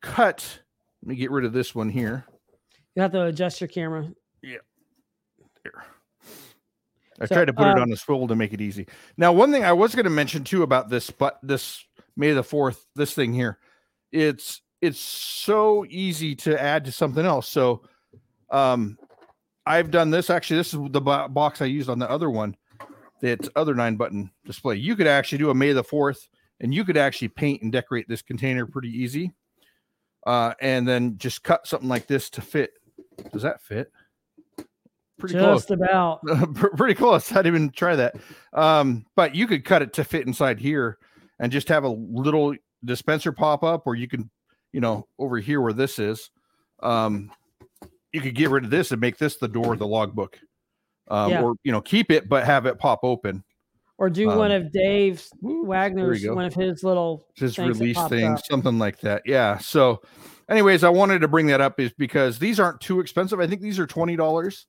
[0.00, 0.60] cut.
[1.02, 2.24] Let me get rid of this one here.
[2.94, 4.08] You have to adjust your camera.
[4.42, 4.58] Yeah.
[5.62, 5.84] Here.
[7.20, 8.86] I So, tried to put it um, on a swivel to make it easy.
[9.16, 11.84] Now, one thing I was going to mention too about this, but this
[12.16, 13.58] May the fourth, this thing here,
[14.12, 17.48] it's it's so easy to add to something else.
[17.48, 17.82] So,
[18.50, 18.98] um,
[19.66, 20.30] I've done this.
[20.30, 22.56] Actually, this is the box I used on the other one.
[23.20, 24.76] That other nine button display.
[24.76, 26.28] You could actually do a May the fourth,
[26.64, 29.30] and you could actually paint and decorate this container pretty easy.
[30.26, 32.70] Uh, and then just cut something like this to fit.
[33.32, 33.92] Does that fit?
[35.18, 35.60] Pretty close.
[35.66, 36.20] Just about.
[36.76, 37.30] Pretty close.
[37.30, 38.14] I didn't even try that.
[38.54, 40.96] Um, but you could cut it to fit inside here
[41.38, 42.54] and just have a little
[42.84, 44.30] dispenser pop up, or you can,
[44.72, 46.30] you know, over here where this is,
[46.82, 47.30] um,
[48.12, 50.38] you could get rid of this and make this the door of the logbook.
[51.08, 51.42] um, Yeah.
[51.42, 53.44] or you know keep it but have it pop open.
[53.96, 58.46] Or do Um, one of Dave's Wagner's, one of his little just release things, up.
[58.46, 59.22] something like that.
[59.24, 59.58] Yeah.
[59.58, 60.02] So,
[60.48, 63.38] anyways, I wanted to bring that up is because these aren't too expensive.
[63.38, 64.66] I think these are twenty dollars.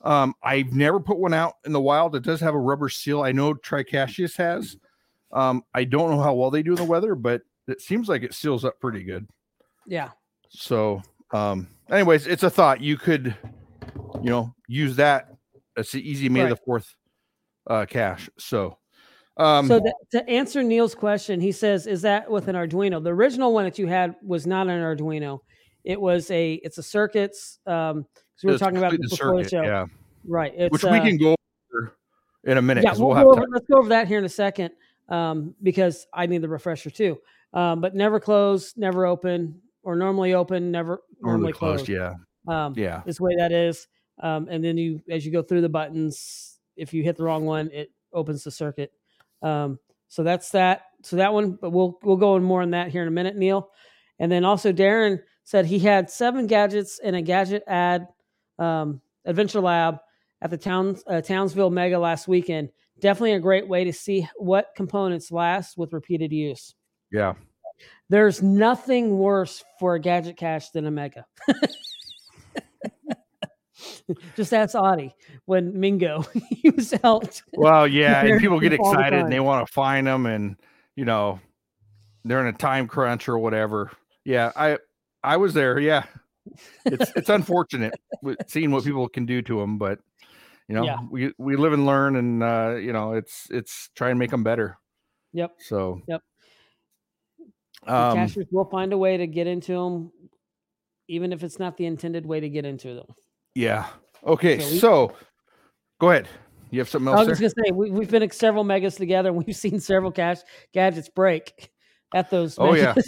[0.00, 2.14] Um, I've never put one out in the wild.
[2.16, 3.22] It does have a rubber seal.
[3.22, 4.76] I know Tricassius has.
[5.32, 8.22] Um, I don't know how well they do in the weather, but it seems like
[8.22, 9.26] it seals up pretty good.
[9.86, 10.10] Yeah.
[10.48, 11.02] So,
[11.32, 12.80] um, anyways, it's a thought.
[12.80, 13.34] You could,
[14.22, 15.28] you know, use that.
[15.76, 16.48] It's the easy May Right.
[16.50, 16.94] the fourth
[17.66, 18.28] uh cache.
[18.38, 18.78] So,
[19.36, 23.02] um, so that, to answer Neil's question, he says, "Is that with an Arduino?
[23.02, 25.40] The original one that you had was not an Arduino.
[25.84, 27.58] It was a it's a circuits.
[27.66, 28.06] Um,
[28.36, 29.86] because we were talking about complete this the before the show, yeah,
[30.26, 30.52] right?
[30.56, 31.36] It's, which we uh, can go
[31.72, 31.96] over
[32.44, 34.24] in a minute yeah, we'll, we'll, go have over, let's go over that here in
[34.24, 34.72] a second
[35.08, 37.18] um, because I need the refresher too.
[37.52, 41.86] Um, but never close, never open, or normally open, never normally, normally closed.
[41.86, 41.88] closed.
[42.48, 43.86] Yeah, Um, yeah, is the way that is.
[44.20, 47.44] Um, and then you, as you go through the buttons, if you hit the wrong
[47.44, 48.92] one, it opens the circuit.
[49.42, 50.82] Um, so that's that.
[51.02, 53.36] So that one, but we'll we'll go in more on that here in a minute,
[53.36, 53.70] Neil.
[54.18, 58.06] And then also Darren said he had seven gadgets in a gadget ad
[58.58, 59.98] um, adventure lab
[60.40, 62.70] at the Towns uh, Townsville Mega last weekend.
[63.00, 66.74] Definitely a great way to see what components last with repeated use.
[67.10, 67.34] yeah.
[68.08, 71.26] There's nothing worse for a gadget cache than a mega.
[74.36, 75.14] Just ask Audie
[75.46, 77.40] when Mingo he was out.
[77.52, 80.56] Well, yeah, and people get all the excited and they want to find them, and
[80.96, 81.40] you know,
[82.24, 83.90] they're in a time crunch or whatever.
[84.24, 84.78] Yeah, I
[85.22, 85.78] I was there.
[85.78, 86.04] Yeah,
[86.84, 87.94] it's it's unfortunate
[88.46, 89.98] seeing what people can do to them, but
[90.68, 90.98] you know, Yeah.
[91.10, 94.42] we we live and learn, and uh, you know, it's it's try and make them
[94.44, 94.78] better.
[95.32, 95.50] Yep.
[95.58, 96.20] So, Yep.
[97.86, 100.12] Um, cachers will find a way to get into them,
[101.08, 103.06] even if it's not the intended way to get into them.
[103.54, 103.86] Yeah.
[104.26, 105.12] Okay, So we- so
[106.00, 106.28] go ahead.
[106.70, 107.16] You have something else?
[107.16, 107.46] I was there?
[107.48, 110.40] just gonna say we, we've been at several megas together, and we've seen several cache
[110.72, 111.70] gadgets break
[112.14, 112.56] at those.
[112.58, 112.94] Oh, yeah.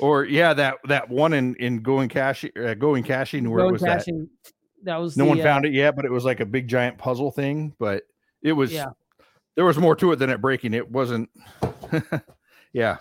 [0.00, 3.72] Or yeah, that that one in in going cash uh, going caching where it Going
[3.72, 4.28] was that caching.
[4.84, 6.68] That was no the, one uh, found it yet, but it was like a big
[6.68, 7.74] giant puzzle thing.
[7.80, 8.04] But
[8.40, 8.86] it was Yeah.
[9.56, 10.72] there was more to it than it breaking.
[10.72, 11.28] It wasn't.
[12.72, 12.98] yeah.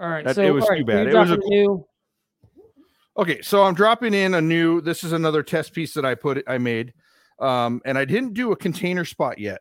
[0.00, 1.06] All right, That- so it was right, too bad.
[1.06, 1.86] It was a new.
[3.16, 4.80] Okay, so I'm dropping in a new.
[4.80, 6.92] This is another test piece that I put I made,
[7.38, 9.60] um, and I didn't do a container spot yet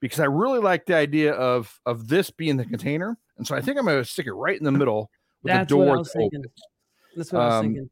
[0.00, 3.60] because I really like the idea of of this being the container, and so I
[3.60, 5.10] think I'm going to stick it right in the middle
[5.42, 6.40] with That's the what I was thinking.
[6.40, 6.52] open.
[7.16, 7.90] That's what I was Um, thinking.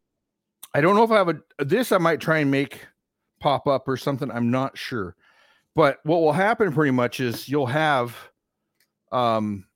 [0.75, 1.91] I don't know if I have a this.
[1.91, 2.87] I might try and make
[3.41, 4.31] pop up or something.
[4.31, 5.17] I'm not sure,
[5.75, 8.17] but what will happen pretty much is you'll have,
[9.11, 9.67] um,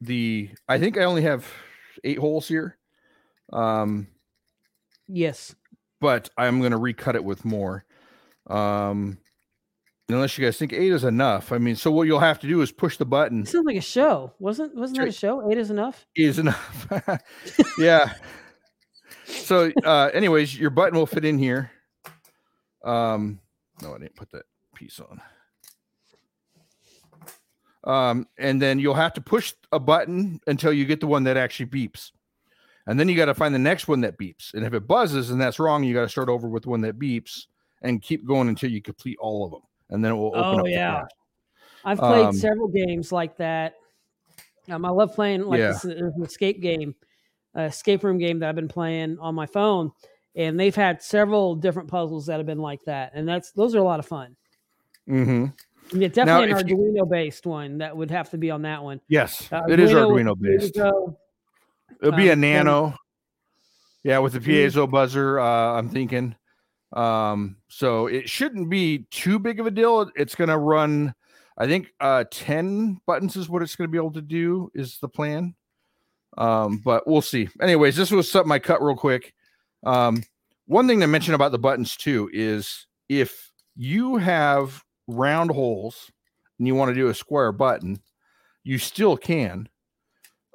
[0.00, 1.44] the I think I only have
[2.04, 2.77] eight holes here,
[3.52, 4.08] um,
[5.06, 5.54] Yes.
[6.00, 7.84] but I'm gonna recut it with more,
[8.48, 9.18] um,
[10.08, 11.50] unless you guys think eight is enough.
[11.52, 13.42] I mean, so what you'll have to do is push the button.
[13.42, 14.32] It sounds like a show.
[14.38, 15.50] Wasn't wasn't that a show?
[15.50, 16.06] Eight is enough.
[16.14, 16.86] is enough.
[17.78, 18.14] yeah.
[19.26, 21.70] So, uh, anyways, your button will fit in here.
[22.84, 23.40] Um,
[23.82, 24.44] no, I didn't put that
[24.74, 25.20] piece on.
[27.84, 31.36] Um, and then you'll have to push a button until you get the one that
[31.36, 32.10] actually beeps.
[32.88, 34.54] And then you got to find the next one that beeps.
[34.54, 36.98] And if it buzzes and that's wrong, you got to start over with one that
[36.98, 37.46] beeps
[37.82, 39.60] and keep going until you complete all of them.
[39.90, 40.66] And then it will open Oh, up.
[40.68, 41.04] yeah.
[41.84, 43.74] I've played Um, several games like that.
[44.70, 45.68] Um, I love playing like Yeah.
[45.68, 46.94] this an escape game,
[47.56, 49.92] uh, escape room game that I've been playing on my phone,
[50.34, 53.78] and they've had several different puzzles that have been like that, and that's those are
[53.78, 54.36] a lot of fun.
[55.08, 55.52] Mm Mhm.
[55.92, 58.62] And yeah, definitely an if you- Arduino based one that would have to be on
[58.62, 59.00] that one.
[59.08, 60.74] Yes, Uh, it is with Arduino based.
[60.74, 61.16] Piezo,
[62.02, 62.94] It'll be a Um, nano.
[64.04, 66.34] Yeah, with the piezo buzzer, uh, I'm thinking.
[66.92, 70.10] Um, so it shouldn't be too big of a deal.
[70.16, 71.14] It's gonna run,
[71.58, 75.08] I think uh 10 buttons is what it's gonna be able to do, is the
[75.08, 75.54] plan.
[76.38, 77.48] Um, but we'll see.
[77.60, 79.34] Anyways, this was something I cut real quick.
[79.84, 80.22] Um,
[80.66, 86.10] one thing to mention about the buttons too is if you have round holes
[86.58, 88.00] and you want to do a square button,
[88.64, 89.68] you still can.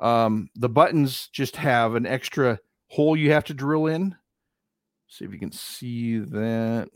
[0.04, 4.16] Um, the buttons just have an extra hole you have to drill in.
[5.08, 6.90] See if you can see that.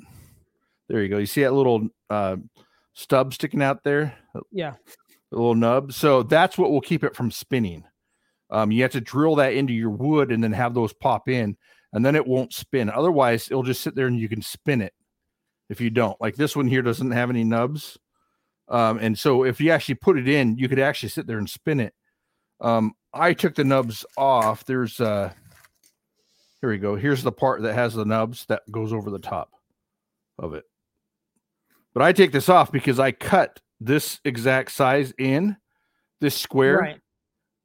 [0.89, 1.17] There you go.
[1.17, 2.35] You see that little uh,
[2.93, 4.13] stub sticking out there,
[4.51, 4.73] Yeah,
[5.31, 5.93] the little nub.
[5.93, 7.85] So that's what will keep it from spinning.
[8.49, 11.57] Um, you have to drill that into your wood and then have those pop in,
[11.93, 12.89] and then it won't spin.
[12.89, 14.93] Otherwise, it'll just sit there and you can spin it
[15.69, 16.19] if you don't.
[16.19, 17.97] Like this one here doesn't have any nubs.
[18.69, 21.49] Um, and so if you actually put it in, you could actually sit there and
[21.49, 21.93] spin it.
[22.59, 24.65] Um, I took the nubs off.
[24.65, 25.31] There's uh
[26.61, 26.95] here we go.
[26.95, 29.51] Here's the part that has the nubs that goes over the top.
[30.39, 30.65] of it.
[31.93, 35.57] But I take this off because I cut this exact size in
[36.19, 36.99] this square Right.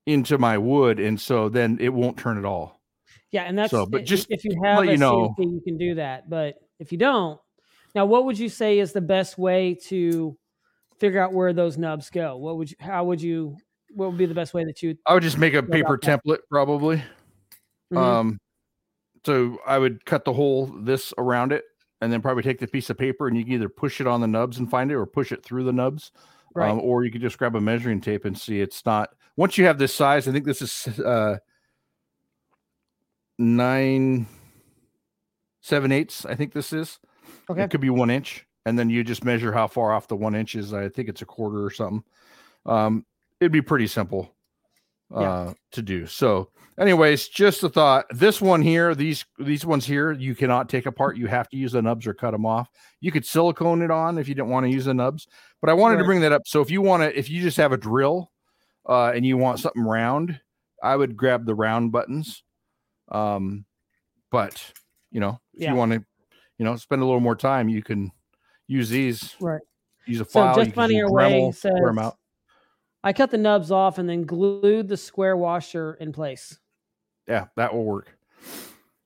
[0.07, 2.81] into my wood, and so then it won't turn at all.
[3.31, 5.79] Yeah, and that's So, but just if you have a you know- CNC, you can
[5.79, 6.29] do that.
[6.31, 7.41] But if you don't,
[7.95, 10.37] now what would you say is the best way to
[10.99, 12.37] figure out where those nubs go?
[12.37, 12.77] What would you?
[12.81, 13.57] How would you?
[13.95, 14.97] What would be the best way that you?
[15.07, 17.03] I would just make a paper template probably.
[17.93, 17.99] Mhm.
[17.99, 18.41] Um,
[19.25, 21.65] so I would cut the hole this around it,
[22.01, 24.21] and then probably take the piece of paper and you can either push it on
[24.21, 26.11] the nubs and find it, or push it through the nubs,
[26.55, 26.71] right.
[26.71, 29.11] um, or you could just grab a measuring tape and see it's not.
[29.37, 31.39] Once you have this size, I think this is uh
[33.39, 34.27] nine
[35.61, 36.27] seven eighths.
[36.27, 36.99] I think this is.
[37.49, 37.65] okay.
[37.65, 40.35] It could be one inch, and then you just measure how far off the one
[40.35, 40.75] inch is.
[40.75, 42.05] I think it's a quarter or something.
[42.67, 43.07] Um,
[43.43, 44.35] it'd be pretty simple
[45.15, 45.53] uh, Yeah.
[45.73, 46.07] to do.
[46.07, 48.07] So, anyways, just a thought.
[48.11, 51.17] This one here, these these ones here, you cannot take apart.
[51.17, 52.69] You have to use the nubs or cut them off.
[53.01, 55.27] You could silicone it on if you didn't want to use the nubs.
[55.61, 56.43] But I wanted to bring that up.
[56.47, 58.31] So if you want to, if you just have a drill
[58.89, 60.41] uh, and you want something round,
[60.83, 62.43] I would grab the round buttons.
[63.11, 63.65] Um,
[64.31, 64.73] but
[65.11, 65.71] you know, if Yeah.
[65.73, 66.05] you want to,
[66.59, 68.13] you know, spend a little more time, you can
[68.67, 69.35] use these.
[69.41, 69.61] Right.
[70.07, 70.55] Use a file.
[70.55, 71.41] So just your way Dremel,
[71.73, 72.17] wear 'em says- out.
[73.05, 76.59] I cut the nubs off and then glued the square washer in place.
[77.29, 78.17] Yeah, that will work.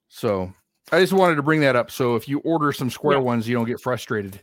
[0.09, 0.53] So
[0.93, 1.91] I just wanted to bring that up.
[1.91, 3.23] So if you order some square Yeah.
[3.25, 4.41] ones, you don't get frustrated.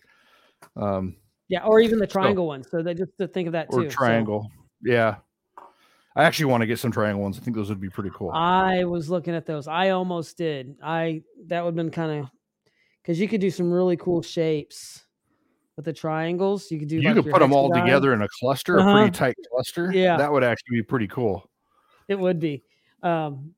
[0.75, 1.17] Um,
[1.49, 2.67] Yeah, or even the triangle ones.
[2.69, 3.89] So that just to think of that or too.
[3.89, 4.49] So triangle.
[4.83, 5.17] Yeah.
[6.15, 7.37] I actually want to get some triangle ones.
[7.39, 8.31] I think those would be pretty cool.
[8.31, 9.67] I was looking at those.
[9.67, 10.75] I almost did.
[10.83, 12.29] I that would have been kind of
[13.01, 15.05] because you could do some really cool shapes
[15.75, 16.69] with the triangles.
[16.71, 16.97] You could do.
[16.97, 18.93] you like could put them all together in a cluster, a Uh-huh.
[18.93, 19.91] pretty tight cluster.
[19.93, 20.17] Yeah.
[20.17, 21.49] That would actually be pretty cool.
[22.07, 22.63] It would be.
[23.01, 23.53] Um,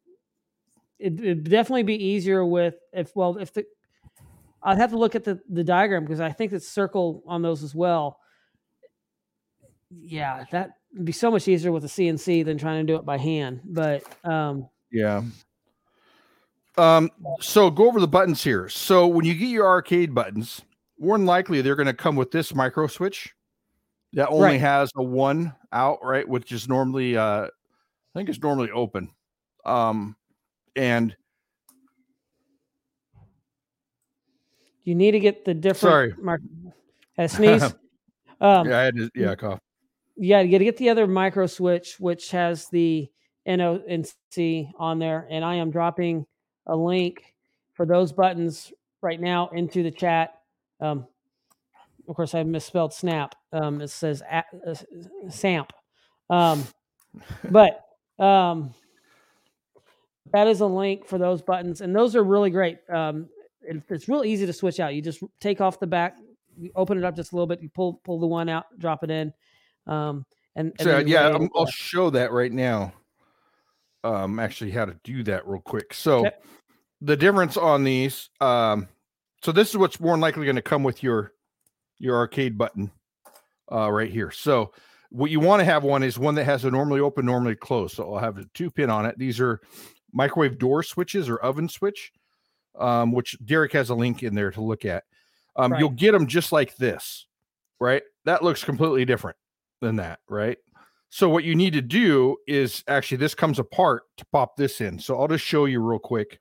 [1.00, 3.66] it, it'd definitely be easier with if well if the.
[4.64, 7.64] I'd have to look at the the diagram because I think it's circle on those
[7.64, 8.18] as well.
[9.92, 13.06] Yeah, that would be so much easier with a CNC than trying to do it
[13.06, 13.62] by hand.
[13.66, 15.22] But um, Yeah.
[16.78, 17.10] Um,
[17.40, 18.68] so go over the buttons here.
[18.68, 20.62] So when you get your arcade buttons,
[21.00, 23.34] more than likely they're going to come with this micro switch
[24.14, 24.60] that only Right.
[24.62, 26.28] has a one out, right?
[26.28, 29.10] Which is normally uh I think it's normally open.
[29.66, 30.16] Um
[30.76, 31.16] and
[34.84, 36.16] you need to get the different.
[36.16, 36.40] Sorry.
[37.18, 37.74] A sneeze.
[38.42, 39.62] Um, yeah, I had to, yeah, cough.
[40.18, 43.10] yeah, you got to get the other micro switch, which has the
[43.48, 45.26] NONC on there.
[45.32, 46.26] And I am dropping
[46.68, 47.34] a link
[47.76, 50.34] for those buttons right now into the chat.
[50.80, 51.08] Um,
[52.08, 53.36] of course, I misspelled snap.
[53.52, 54.76] Um, it says a- uh,
[55.30, 55.72] SAMP.
[56.30, 56.66] Um,
[57.50, 57.82] but
[58.20, 58.74] um,
[60.34, 61.82] that is a link for those buttons.
[61.82, 62.78] And those are really great.
[62.90, 63.30] Um,
[63.62, 64.94] it, it's real easy to switch out.
[64.94, 66.18] You just take off the back,
[66.58, 69.04] you open it up just a little bit, you pull pull the one out, drop
[69.04, 69.34] it in.
[69.88, 72.94] Um, and, and So yeah, I'm, I'll show that right now.
[74.04, 75.92] Um, actually, how to do that real quick.
[75.94, 76.36] So, Okay.
[77.02, 78.88] the difference on these, um,
[79.46, 81.32] so this is what's more likely going to come with your
[82.00, 82.90] your arcade button,
[83.72, 84.32] uh, right here.
[84.32, 84.74] So,
[85.12, 87.96] what you want to have one is one that has a normally open, normally closed.
[87.96, 89.20] So, I'll have a two pin on it.
[89.20, 89.62] These are
[90.12, 92.12] microwave door switches or oven switch,
[92.80, 95.04] um, which Derek has a link in there to look at.
[95.56, 95.80] Um, Right.
[95.80, 97.28] You'll get them just like this,
[97.80, 98.02] right?
[98.26, 99.38] That looks completely different
[99.80, 100.58] than that, right?
[101.10, 104.98] So what you need to do is actually this comes apart to pop this in.
[104.98, 106.40] So I'll just show you real quick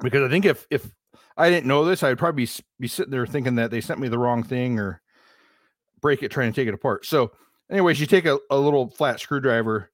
[0.00, 0.90] because I think if if
[1.38, 2.46] I didn't know this, I'd probably
[2.80, 5.00] be sitting there thinking that they sent me the wrong thing or
[6.00, 7.06] break it trying to take it apart.
[7.06, 7.30] So,
[7.70, 9.90] anyways, you take a, a little flat screwdriver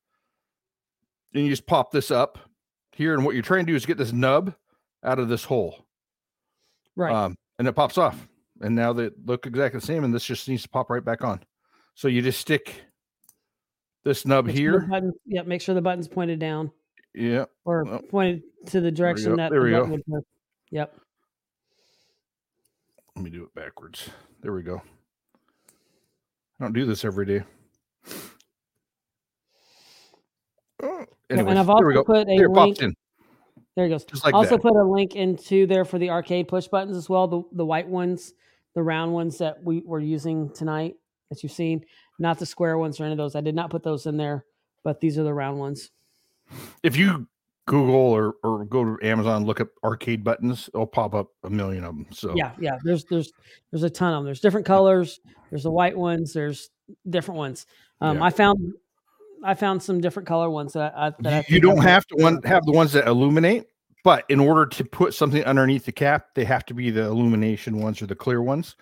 [1.34, 2.38] and you just pop this up
[2.92, 4.54] here, and what you're trying to do is get this nub
[5.04, 5.84] out of this hole
[6.96, 7.12] right.
[7.12, 8.26] um, and it pops off.
[8.60, 11.22] And now they look exactly the same, and this just needs to pop right back
[11.24, 11.42] on.
[11.94, 12.82] So you just stick
[14.04, 14.88] this nub Make sure here.
[14.88, 16.70] button, yeah, make sure the button's pointed down
[17.14, 18.00] Yeah, or Oh.
[18.10, 19.80] pointed to the direction that There the we go.
[19.80, 20.26] button would go.
[20.70, 21.00] Yep.
[23.16, 24.08] Let me do it backwards.
[24.42, 24.82] There we go.
[26.60, 27.42] I don't do this every day.
[30.82, 32.04] Oh, anyways, and I've also go.
[32.04, 32.82] put a There, link.
[32.82, 32.94] in
[33.76, 34.04] There it goes.
[34.04, 34.62] just like also that.
[34.62, 37.26] put a link into there for the arcade push buttons as well.
[37.26, 38.34] The the white ones,
[38.74, 40.96] the round ones that we were using tonight
[41.30, 41.84] that you've seen,
[42.18, 43.34] not the square ones or any of those.
[43.34, 44.44] I did not put those in there,
[44.82, 45.90] but these are the round ones.
[46.82, 47.26] If you
[47.66, 51.84] Google or, or go to Amazon, look up arcade buttons, it'll pop up a million
[51.84, 52.06] of them.
[52.12, 52.76] So Yeah, yeah.
[52.84, 53.32] There's there's
[53.70, 54.24] there's a ton of them.
[54.26, 55.20] There's different colors.
[55.50, 56.32] There's the white ones.
[56.32, 56.70] There's
[57.08, 57.66] different ones.
[58.00, 58.24] Um, Yeah.
[58.24, 58.72] I found
[59.42, 62.06] I found some different color ones that I that I you, you don't I- have
[62.08, 63.66] to one have the ones that illuminate.
[64.04, 67.78] but in order to put something underneath the cap, they have to be the illumination
[67.80, 68.76] ones or the clear ones.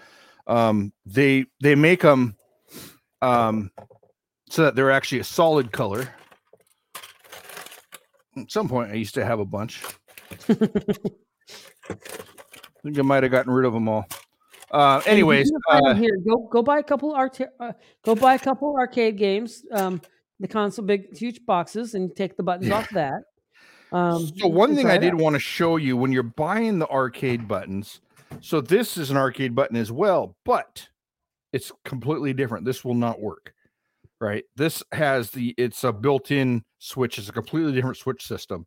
[0.48, 2.34] Um, they they make them
[3.20, 3.70] um,
[4.50, 6.08] so that they're actually a solid color.
[8.36, 9.82] At some point, I used to have a bunch.
[10.48, 10.54] I
[12.82, 14.06] think I might have gotten rid of them all.
[14.70, 17.72] Uh, anyways, uh, here go go buy a couple art uh,
[18.02, 19.64] go buy a couple arcade games.
[19.70, 20.00] Um,
[20.40, 23.22] the console, big huge boxes, and take the buttons off that.
[23.92, 27.46] Um, so one thing I did want to show you when you're buying the arcade
[27.46, 28.00] buttons.
[28.40, 30.88] So this is an arcade button as well, but
[31.52, 32.64] it's completely different.
[32.64, 33.52] This will not work.
[34.22, 34.44] Right.
[34.54, 37.18] This has the it's a built-in switch.
[37.18, 38.66] It's a completely different switch system.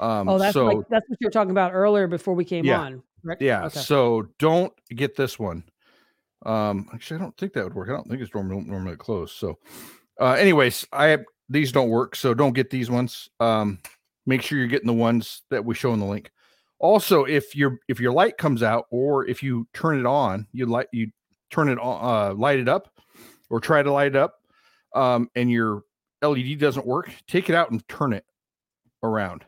[0.00, 2.64] Um, oh, that's so, like that's what you were talking about earlier before we came
[2.64, 3.02] yeah, on.
[3.22, 3.36] Right?
[3.38, 3.66] Yeah.
[3.66, 3.80] Okay.
[3.80, 5.62] So don't get this one.
[6.46, 7.90] Um, actually, I don't think that would work.
[7.90, 9.34] I don't think it's normally normally closed.
[9.36, 9.58] So,
[10.18, 13.28] uh, anyways, I have these don't work, so don't get these ones.
[13.40, 13.80] Um,
[14.24, 16.30] make sure you're getting the ones that we show in the link.
[16.78, 20.64] Also, if your if your light comes out or if you turn it on, you
[20.64, 21.10] light you
[21.50, 22.88] turn it on, uh, light it up,
[23.50, 24.36] or try to light it up,
[24.94, 25.82] um, and your
[26.22, 28.24] LED doesn't work, take it out and turn it
[29.02, 29.44] around,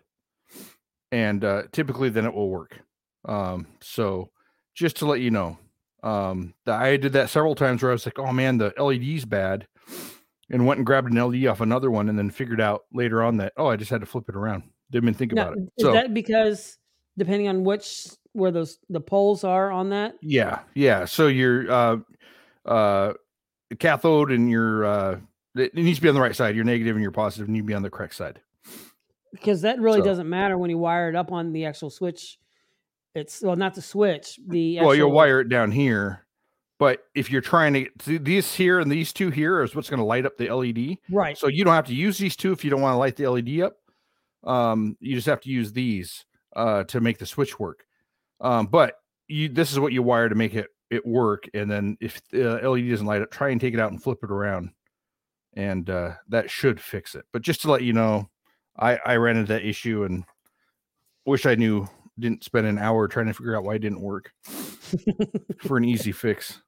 [1.11, 2.81] and uh, typically then it will work.
[3.25, 4.31] Um, so
[4.75, 5.59] just to let you know,
[6.03, 9.67] um, I did that several times where I was like, oh man, the LED's bad
[10.51, 13.37] and went and grabbed an LED off another one and then figured out later on
[13.39, 14.65] that oh I just had to flip it around.
[14.91, 15.63] Didn't even think now, about it.
[15.79, 16.79] Is so, that because
[17.19, 20.15] depending on which where those the poles are on that?
[20.23, 21.05] Yeah, yeah.
[21.07, 21.97] So your uh
[22.65, 23.15] uh
[23.79, 25.19] cathode and your uh
[25.59, 26.55] it needs to be on the right side.
[26.55, 28.41] Your negative and your positive need to be on the correct side.
[29.33, 30.05] Because that really so.
[30.05, 32.39] doesn't matter when you wire it up on the actual switch.
[33.15, 34.39] It's well, not the switch.
[34.47, 36.27] The actual, well, you'll wire it down here
[36.79, 40.05] but if you're trying to these here and these two here is what's going to
[40.05, 40.99] light up the LED.
[41.11, 41.37] Right.
[41.37, 43.29] So you don't have to use these two if you don't want to light the
[43.29, 43.77] LED up.
[44.45, 47.85] Um, you just have to use these uh, to make the switch work.
[48.41, 48.95] Um, but
[49.29, 51.49] you this is what you wire to make it it work.
[51.55, 54.19] And then if the LED doesn't light up, try and take it out and flip
[54.23, 54.71] it around,
[55.57, 57.25] and uh, that should fix it.
[57.33, 58.29] But just to let you know,
[58.79, 60.25] I I ran into that issue and
[61.25, 61.89] wish I knew.
[62.19, 64.33] Didn't spend an hour trying to figure out why it didn't work
[65.67, 66.63] for an easy fix.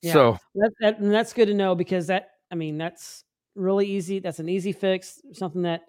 [0.00, 0.12] Yeah.
[0.12, 3.24] So that, that, that's good to know because that I mean that's
[3.56, 4.20] really easy.
[4.20, 5.20] That's an easy fix.
[5.32, 5.82] Something that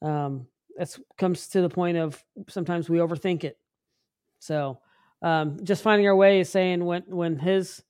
[0.00, 0.46] um,
[0.76, 3.58] that's comes to the point of sometimes we overthink it.
[4.38, 4.78] So
[5.20, 7.82] um, just finding our way is saying when when his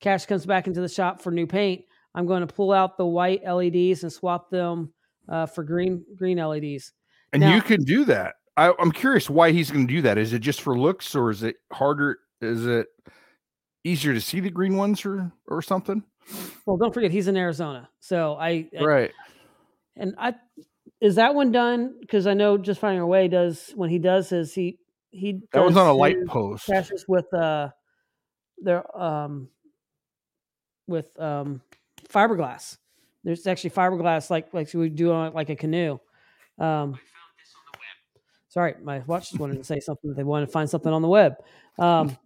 [0.00, 3.06] cache comes back into the shop for new paint, I'm going to pull out the
[3.06, 4.92] white LEDs and swap them
[5.28, 6.92] uh, for green green LEDs.
[7.32, 8.34] And now, you can do that.
[8.56, 10.18] I, I'm curious why he's going to do that.
[10.18, 12.18] Is it just for looks, or is it harder?
[12.40, 12.88] Is it
[13.84, 16.02] easier to see the green ones or or something?
[16.66, 19.10] Well, don't forget he's in Arizona, so I, right.
[19.96, 20.34] And I
[21.00, 21.94] is that one done?
[22.00, 24.78] Because I know just finding a way does when he does his he
[25.10, 26.66] he that was on a light post.
[26.66, 27.68] Caches with uh
[28.58, 29.48] their um
[30.86, 31.62] with um
[32.12, 32.78] fiberglass.
[33.24, 35.98] There's actually fiberglass like like we do on like a canoe.
[36.58, 36.98] Um,
[38.48, 40.14] sorry, my watch just wanted to say something.
[40.14, 41.36] They wanted to find something on the web.
[41.78, 42.16] Um,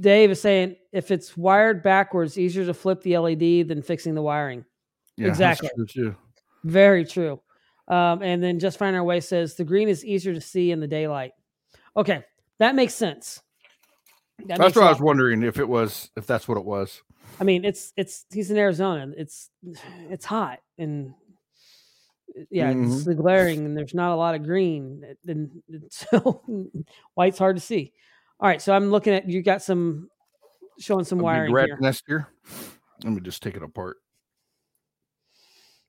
[0.00, 4.22] Dave is saying if it's wired backwards, easier to flip the LED than fixing the
[4.22, 4.64] wiring.
[5.16, 5.70] Yeah, exactly.
[5.88, 6.16] True
[6.64, 7.40] Very true.
[7.88, 10.80] Um, and then just find our way says the green is easier to see in
[10.80, 11.32] the daylight.
[11.96, 12.22] Okay,
[12.58, 13.42] that makes sense.
[14.46, 17.02] That that's what I was wondering if it was if that's what it was.
[17.40, 19.12] I mean, it's it's he's in Arizona.
[19.16, 19.50] It's
[20.10, 21.14] it's hot and
[22.50, 22.92] yeah, mm-hmm.
[22.92, 25.04] it's the glaring and there's not a lot of green.
[25.26, 26.42] And so
[27.14, 27.92] white's hard to see.
[28.40, 30.08] All right, so I'm looking at you got some
[30.78, 31.78] showing some wiring here.
[31.80, 32.28] Nest here.
[33.04, 33.98] Let me just take it apart.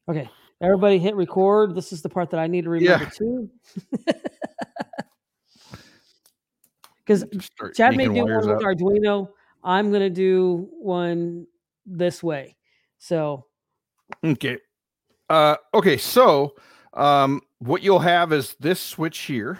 [0.07, 0.29] Okay,
[0.61, 1.73] everybody hit record.
[1.73, 3.09] This is the part that I need to remember yeah.
[3.09, 3.49] too.
[7.21, 9.29] Because Chad may do one with Arduino.
[9.63, 11.47] I'm gonna do one
[11.85, 12.55] this way.
[12.97, 13.45] So
[14.23, 14.57] okay,
[15.29, 15.97] uh, okay.
[15.97, 16.55] So
[16.93, 19.59] um, what you'll have is this switch here.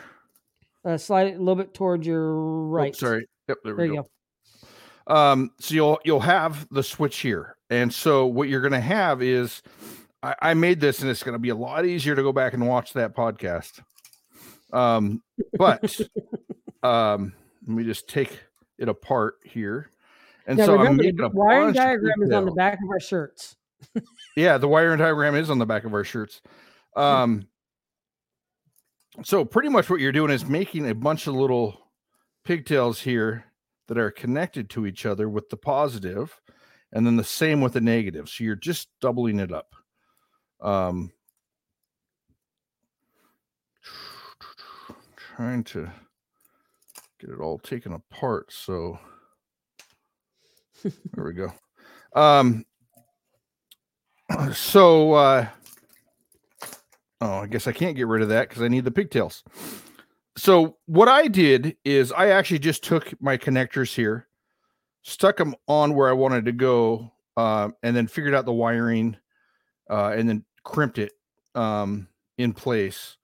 [0.85, 2.93] Uh, slide it a little bit towards your oh, right.
[2.95, 3.27] Oh, sorry.
[3.47, 4.03] Yep, there, there we go.
[4.03, 5.15] go.
[5.15, 9.21] Um, so you'll you'll have the switch here, and so what you're going to have
[9.21, 9.61] is,
[10.21, 12.53] I, I made this, and it's going to be a lot easier to go back
[12.53, 13.81] and watch that podcast.
[14.71, 15.21] Um,
[15.57, 15.95] but
[16.83, 17.33] um,
[17.67, 18.39] let me just take
[18.77, 19.89] it apart here.
[20.45, 22.99] And yeah, so remember, I'm making a wiring diagram is on the back of our
[22.99, 23.55] shirts.
[24.35, 26.41] yeah, the wiring diagram is on the back of our shirts.
[26.95, 27.47] Um,
[29.21, 31.79] so pretty much what you're doing is making a bunch of little
[32.43, 33.45] pigtails here
[33.87, 36.41] that are connected to each other with the positive
[36.91, 39.75] and then the same with the negative so you're just doubling it up
[40.61, 41.11] um
[45.35, 45.91] trying to
[47.25, 48.51] get it all taken apart.
[48.51, 48.99] So
[50.83, 51.51] there we go.
[52.15, 52.65] Um,
[54.53, 55.47] so uh,
[57.21, 59.43] oh, I guess I can't get rid of that because I need the pigtails.
[60.35, 64.27] So what I did is I actually just took my connectors here,
[65.03, 69.15] stuck them on where I wanted to go, uh, and then figured out the wiring,
[69.89, 71.11] uh, and then crimped it
[71.55, 72.07] um,
[72.37, 73.17] in place.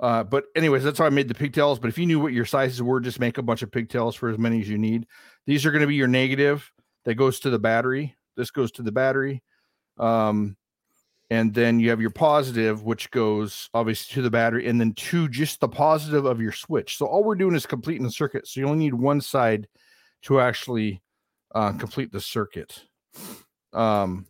[0.00, 1.78] Uh, but anyways, that's how I made the pigtails.
[1.78, 4.28] But if you knew what your sizes were, just make a bunch of pigtails for
[4.28, 5.06] as many as you need.
[5.46, 6.70] These are going to be your negative
[7.04, 8.16] that goes to the battery.
[8.36, 9.42] This goes to the battery.
[9.98, 10.56] Um,
[11.30, 15.28] and then you have your positive, which goes obviously to the battery, and then to
[15.28, 16.96] just the positive of your switch.
[16.96, 18.46] So all we're doing is completing the circuit.
[18.46, 19.66] So you only need one side
[20.22, 21.02] to actually
[21.54, 22.84] uh, complete the circuit.
[23.72, 24.26] Um,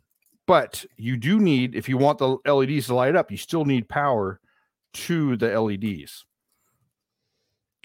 [0.46, 3.88] but you do need, if you want the LEDs to light up, you still need
[3.88, 4.40] power
[4.94, 6.24] to the LEDs,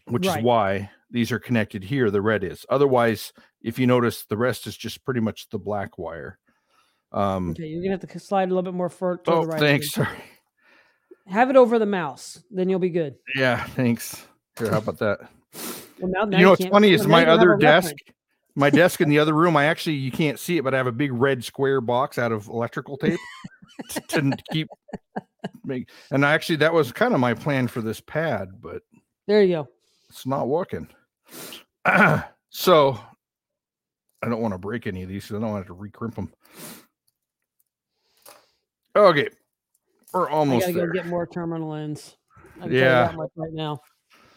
[0.05, 0.39] which right.
[0.39, 2.09] is why these are connected here.
[2.09, 2.65] The red is.
[2.69, 6.39] Otherwise, if you notice, the rest is just pretty much the black wire.
[7.11, 9.21] Um, okay, you're gonna have to slide a little bit more further.
[9.27, 9.91] Oh, right thanks.
[9.91, 10.07] Sorry.
[11.27, 13.15] Have it over the mouse, then you'll be good.
[13.35, 14.25] Yeah, thanks.
[14.57, 15.19] Here, how about that?
[15.99, 17.93] well, now, now you know what's funny is my other desk,
[18.55, 19.55] my desk in the other room.
[19.55, 22.31] I actually you can't see it, but I have a big red square box out
[22.31, 23.19] of electrical tape
[23.89, 24.67] to, to keep.
[25.63, 28.81] Make, and I actually, that was kind of my plan for this pad, but
[29.27, 29.67] there you go.
[30.09, 30.87] It's not working.
[32.49, 32.99] so
[34.21, 36.33] I don't want to break any of these, I don't want to recrimp them.
[38.95, 39.29] Okay,
[40.13, 40.87] we're almost I gotta there.
[40.87, 42.17] go get more terminal ends.
[42.67, 43.79] yeah, right now.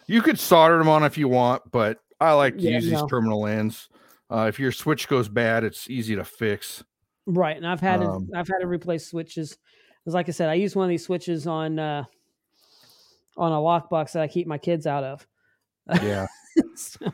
[0.06, 3.00] You could solder them on if you want, but I like to yeah, use no.
[3.00, 3.88] these terminal ends.
[4.32, 6.82] Uh, if your switch goes bad, it's easy to fix.
[7.26, 9.58] Right, and I've had um, to, I've had to replace switches.
[10.00, 12.04] Because, like I said, I use one of these switches on uh,
[13.36, 15.26] on a lockbox that I keep my kids out of.
[16.02, 16.26] Yeah.
[16.74, 17.12] so.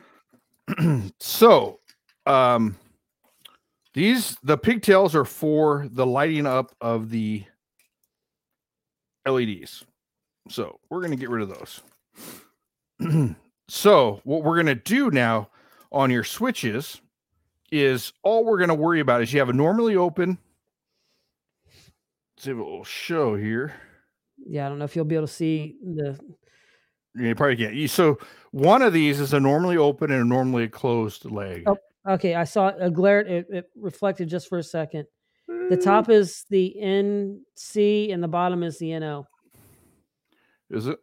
[1.19, 1.81] so,
[2.27, 2.77] um,
[3.95, 7.43] these the pigtails are for the lighting up of the
[9.27, 9.85] LEDs.
[10.49, 11.83] So we're gonna get rid of
[13.01, 13.35] those.
[13.69, 15.51] so what we're gonna do now
[15.91, 17.01] on your switches
[17.71, 20.39] is all we're gonna worry about is you have a normally open.
[21.67, 23.75] Let's see if it will show here.
[24.47, 26.19] Yeah, I don't know if you'll be able to see the.
[27.15, 27.91] You probably can't.
[27.91, 28.19] So
[28.53, 31.65] one of these is a normally open and a normally closed leg.
[31.67, 31.77] Oh,
[32.09, 33.21] Okay, I saw a glare.
[33.21, 35.07] It, it reflected just for a second.
[35.47, 36.13] The top eh.
[36.13, 39.27] is the NC and the bottom is the NO.
[40.71, 40.99] Is it?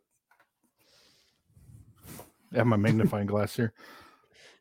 [2.53, 3.74] I have my magnifying glass here.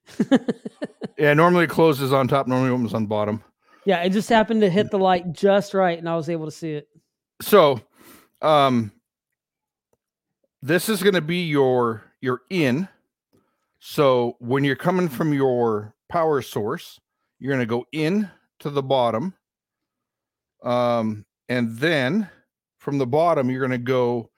[1.18, 3.42] yeah, normally it closes on top, normally it opens on bottom.
[3.84, 6.50] Yeah, it just happened to hit the light just right, and I was able to
[6.50, 6.88] see it.
[7.42, 7.80] So,
[8.40, 8.92] um,
[10.62, 12.88] this is going to be your your in.
[13.80, 17.00] So when you're coming from your power source.
[17.40, 18.30] You're going to go in
[18.60, 19.34] to the bottom.
[20.62, 22.30] Um, and then
[22.78, 24.30] from the bottom, you're going to go,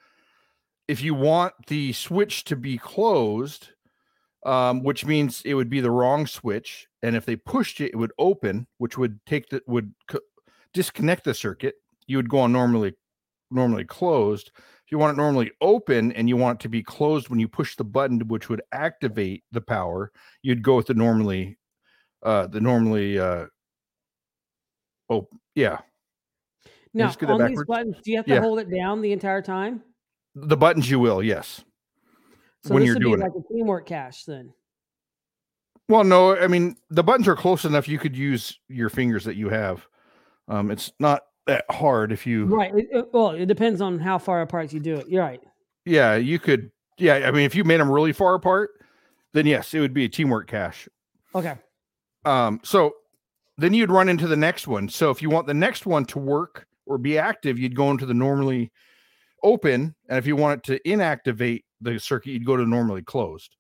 [0.89, 3.69] if you want the switch to be closed,
[4.47, 6.89] um, which means it would be the wrong switch.
[7.03, 10.21] And if they pushed it, it would open, which would take the, would co-
[10.73, 11.75] disconnect the circuit.
[12.07, 12.95] You would go on normally,
[13.51, 14.53] normally closed.
[14.57, 17.49] If you want it normally open and you want it to be closed when you
[17.49, 21.59] push the button, which would activate the power, you'd go with the normally
[22.23, 23.47] uh the normally uh
[25.11, 25.79] oh yeah
[26.95, 28.41] now on these buttons do you have to yeah.
[28.41, 29.83] hold it down the entire time
[30.35, 31.63] the buttons you will yes
[32.67, 33.43] so when you're doing like it.
[33.49, 34.53] a teamwork cache then?
[35.89, 39.37] Well no i mean the buttons are close enough you could use your fingers that
[39.37, 39.87] you have.
[40.49, 44.19] Um it's not that hard if you right it, it, well it depends on how
[44.19, 45.41] far apart you do it you're right.
[45.85, 48.71] Yeah you could yeah i mean if you made them really far apart
[49.33, 50.89] then yes it would be a teamwork cache.
[51.35, 51.55] Okay.
[52.25, 52.95] Um, so
[53.59, 54.89] then you'd run into the next one.
[54.89, 58.07] So if you want the next one to work or be active, you'd go into
[58.07, 58.73] the normally
[59.47, 59.95] open.
[60.09, 63.57] And if you want it to inactivate the circuit, you'd go to normally closed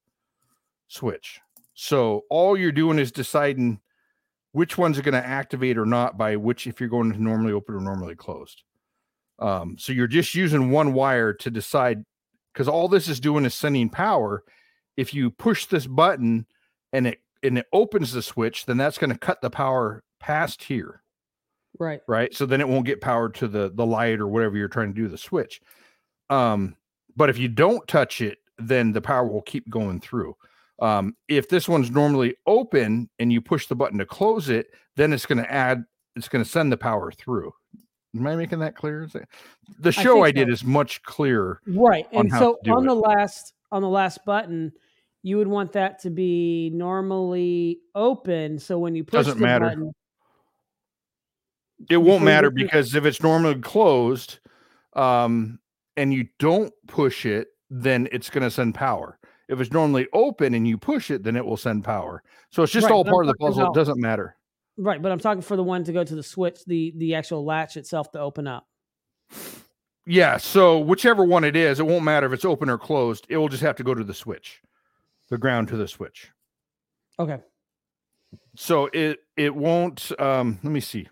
[0.88, 1.40] switch.
[1.74, 3.80] So all you're doing is deciding
[4.52, 7.52] which ones are going to activate or not by which if you're going to normally
[7.52, 8.62] open or normally closed.
[9.38, 12.02] Um, so you're just using one wire to decide
[12.52, 14.42] because all this is doing is sending power.
[14.96, 16.46] If you push this button
[16.92, 20.64] and it and it opens the switch, then that's going to cut the power past
[20.64, 21.02] here.
[21.78, 22.00] Right.
[22.06, 22.34] Right.
[22.34, 25.00] So then it won't get power to the the light or whatever you're trying to
[25.00, 25.60] do the switch.
[26.30, 26.76] Um,
[27.16, 30.36] but if you don't touch it, then the power will keep going through.
[30.80, 35.12] Um, if this one's normally open and you push the button to close it, then
[35.12, 35.84] it's going to add,
[36.16, 37.52] it's going to send the power through.
[38.14, 39.08] Am I making that clear?
[39.78, 40.52] The show I, I did so.
[40.52, 41.60] is much clearer.
[41.66, 42.06] Right.
[42.12, 44.72] And so on the last on the last button,
[45.22, 48.58] you would want that to be normally open.
[48.58, 49.66] So when you push Doesn't the matter.
[49.66, 49.92] button,
[51.90, 54.38] It won't matter because if it's normally closed,
[54.94, 55.58] um,
[55.96, 59.18] and you don't push it, then it's going to send power.
[59.48, 62.22] If it's normally open and you push it, then it will send power.
[62.50, 63.62] So it's just Right, all I'm part of the puzzle.
[63.62, 64.36] about- It doesn't matter.
[64.78, 65.00] right?
[65.00, 67.76] But I'm talking for the one to go to the switch, the the actual latch
[67.76, 68.66] itself to open up.
[70.06, 70.36] Yeah.
[70.38, 73.26] So whichever one it is, it won't matter if it's open or closed.
[73.28, 74.60] It will just have to go to the switch,
[75.28, 76.30] the ground to the switch.
[77.18, 77.38] Okay.
[78.56, 80.10] So it it won't.
[80.20, 81.08] Um, let me see.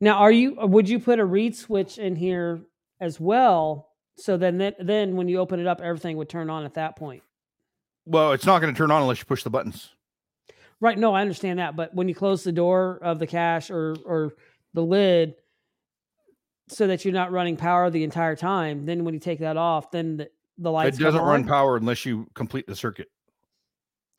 [0.00, 0.58] Now, are you?
[0.60, 2.62] Uh, would you put a reed switch in here
[3.00, 3.88] as well?
[4.16, 6.96] So then, then, then when you open it up, everything would turn on at that
[6.96, 7.22] point.
[8.06, 9.90] Well, it's not going to turn on unless you push the buttons.
[10.80, 10.98] Right.
[10.98, 11.76] No, I understand that.
[11.76, 14.32] But when you close the door of the cache or or
[14.72, 15.34] the lid,
[16.68, 19.90] so that you're not running power the entire time, then when you take that off,
[19.90, 23.08] then the, the lights it doesn't run power unless you complete the circuit.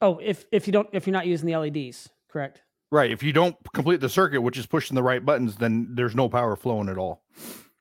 [0.02, 2.62] Oh, if if you don't if you're not using the LEDs, correct?
[2.92, 3.10] Right.
[3.10, 6.28] If you don't complete the circuit, which is pushing the right buttons, then there's no
[6.28, 7.24] power flowing at all.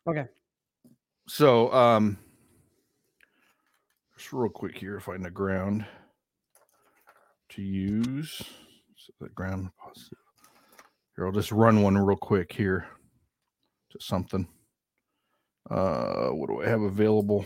[0.06, 0.26] Okay.
[1.26, 2.16] So, um,
[4.16, 5.84] just real quick here, find the ground
[7.50, 8.40] to use.
[8.96, 10.18] So the ground positive.
[11.16, 12.86] Here, I'll just run one real quick here
[13.90, 14.46] to something.
[15.68, 17.44] Uh, what do I have available?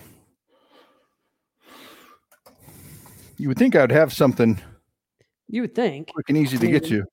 [3.39, 4.61] You would think I'd have something
[5.49, 7.05] You would think quick and easy to get Mm.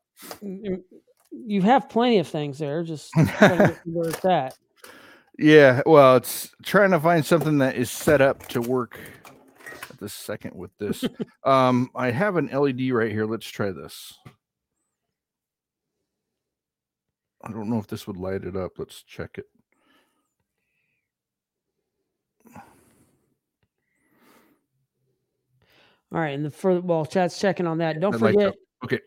[0.41, 2.84] You have plenty of things there.
[2.84, 4.57] Just trying to get to where it's at.
[5.38, 8.99] Yeah, well, it's trying to find something that is set up to work
[9.89, 11.03] at this second with this.
[11.43, 13.26] um, I have an LED right here.
[13.26, 14.13] Let's try this.
[17.43, 18.74] I don't know if this would light it up.
[18.78, 19.45] Let's check it.
[26.13, 27.99] All right, and the further well, Chad's checking on that.
[28.01, 28.49] Don't lights forget.
[28.49, 28.55] up.
[28.84, 28.99] Okay.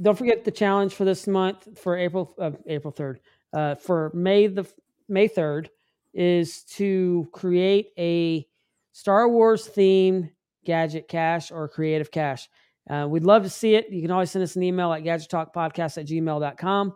[0.00, 3.20] Don't forget the challenge for this month for April uh, April third.
[3.52, 4.66] Uh, for May the
[5.08, 5.70] May third
[6.12, 8.46] is to create a
[8.92, 10.30] Star Wars themed
[10.64, 12.48] gadget cache or creative cache.
[12.88, 13.90] Uh, we'd love to see it.
[13.90, 16.94] You can always send us an email at gadgettalkpodcast at gmail.com.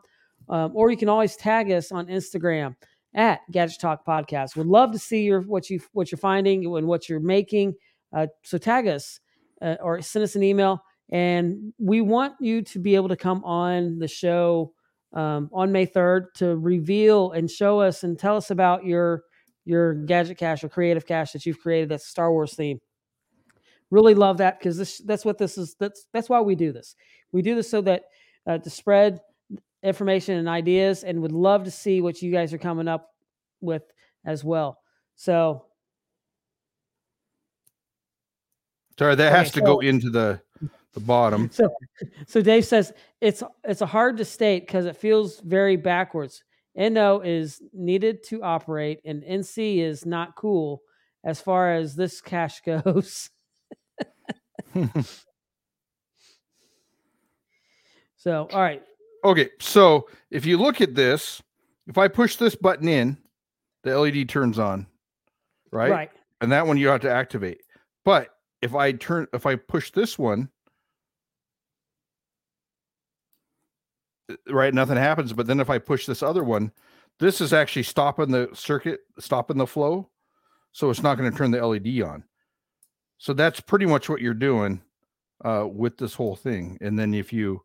[0.48, 2.76] Um, or you can always tag us on Instagram
[3.14, 4.56] at Gadget Talk Podcast.
[4.56, 7.74] Would love to see your what you what you're finding and what you're making.
[8.14, 9.20] Uh, so tag us
[9.62, 13.44] uh, or send us an email, and we want you to be able to come
[13.44, 14.72] on the show
[15.12, 19.22] um, on May third to reveal and show us and tell us about your
[19.64, 22.80] your gadget cache or creative cache that you've created that's Star Wars theme.
[23.90, 25.76] Really love that because this that's what this is.
[25.78, 26.96] That's that's why we do this.
[27.32, 28.04] We do this so that
[28.46, 29.20] uh, to spread
[29.82, 33.10] information and ideas, and would love to see what you guys are coming up
[33.60, 33.82] with
[34.24, 34.78] as well.
[35.14, 35.66] So
[38.98, 40.40] Sorry, that Okay, has to go into the
[40.94, 41.50] the bottom.
[41.52, 41.74] So,
[42.26, 46.42] so Dave says it's it's a hard to state because it feels very backwards.
[46.74, 50.82] NO is needed to operate, and NC is not cool
[51.24, 53.30] as far as this cache goes.
[58.16, 58.82] so, all right,
[59.24, 61.42] Okay, so if you look at this,
[61.86, 63.16] if I push this button in,
[63.82, 64.86] the LED turns on,
[65.72, 65.90] right?
[65.90, 66.10] right,
[66.42, 67.62] And that one you have to activate.
[68.04, 68.28] But
[68.60, 70.50] if I turn, if I push this one,
[74.48, 75.32] right, nothing happens.
[75.32, 76.72] But then if I push this other one,
[77.20, 80.10] this is actually stopping the circuit, stopping the flow.
[80.72, 82.24] So it's not going to turn the LED on.
[83.18, 84.82] So that's pretty much what you're doing
[85.44, 86.78] uh, with this whole thing.
[86.80, 87.62] And then if you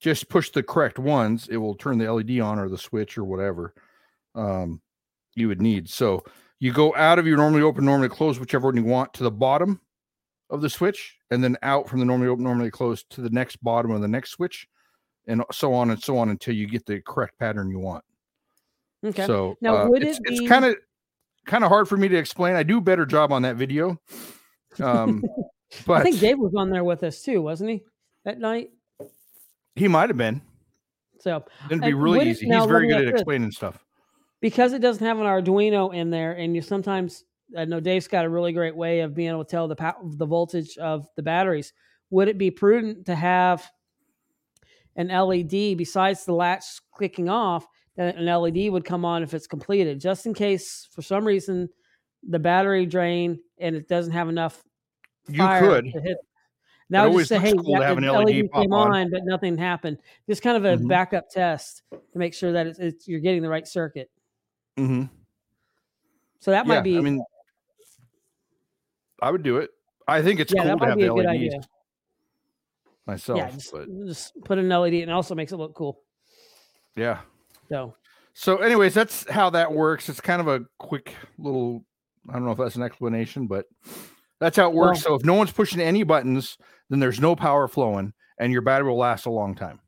[0.00, 3.24] just push the correct ones, it will turn the LED on or the switch or
[3.24, 3.74] whatever
[4.34, 4.80] um,
[5.34, 5.88] you would need.
[5.88, 6.24] So
[6.60, 9.30] you go out of your normally open, normally closed, whichever one you want, to the
[9.30, 9.80] bottom
[10.50, 13.56] of the switch, and then out from the normally open, normally closed to the next
[13.62, 14.68] bottom of the next switch,
[15.26, 18.04] and so on and so on until you get the correct pattern you want.
[19.04, 19.26] okay.
[19.26, 20.76] So Now, uh, would it's, it it's kind of
[21.46, 22.56] kind of hard for me to explain.
[22.56, 24.00] I do a better job on that video.
[24.80, 25.22] Um,
[25.86, 27.82] but I think Dave was on there with us too, wasn't he?
[28.24, 28.70] That night.
[29.76, 30.40] he might have been.
[31.20, 32.46] So, It'd be really it- easy.
[32.46, 33.20] now, He's very good at this.
[33.20, 33.82] explaining stuff.
[34.40, 37.24] because it doesn't have an Arduino in there, and you sometimes
[37.56, 39.96] I know Dave's got a really great way of being able to tell the pow-
[40.02, 41.72] the voltage of the batteries.
[42.10, 43.66] Would it be prudent to have
[44.96, 47.66] an LED besides the latch clicking off?
[47.96, 51.68] That an LED would come on if it's completed, just in case for some reason
[52.28, 54.62] the battery drain and it doesn't have enough.
[55.28, 55.84] You could.
[55.92, 56.18] to hit.
[56.90, 59.10] Now just say, hey, cool to that- have an the LED pop came on." on,
[59.10, 59.98] but nothing happened.
[60.28, 60.88] Just kind of a Mhm.
[60.88, 64.10] backup test to make sure that it's, it's you're getting the right circuit.
[64.76, 65.04] hmm
[66.40, 67.22] So that might be I mean,
[69.22, 69.70] I would do it.
[70.08, 71.60] I think it's Yeah, cool to have be the a LEDs idea.
[73.06, 73.38] Myself.
[73.38, 76.00] yeah, just, but just put an LED and also makes it look cool.
[76.96, 77.20] yeah.
[77.68, 77.94] So
[78.34, 80.08] So, anyways, that's how that works.
[80.08, 81.84] It's kind of a quick little.
[82.28, 83.66] I don't know if that's an explanation, but
[84.40, 85.04] that's how it works.
[85.04, 86.58] Well- so, if no one's pushing any buttons,
[86.90, 89.80] then there's no power flowing, and your battery will last a long time.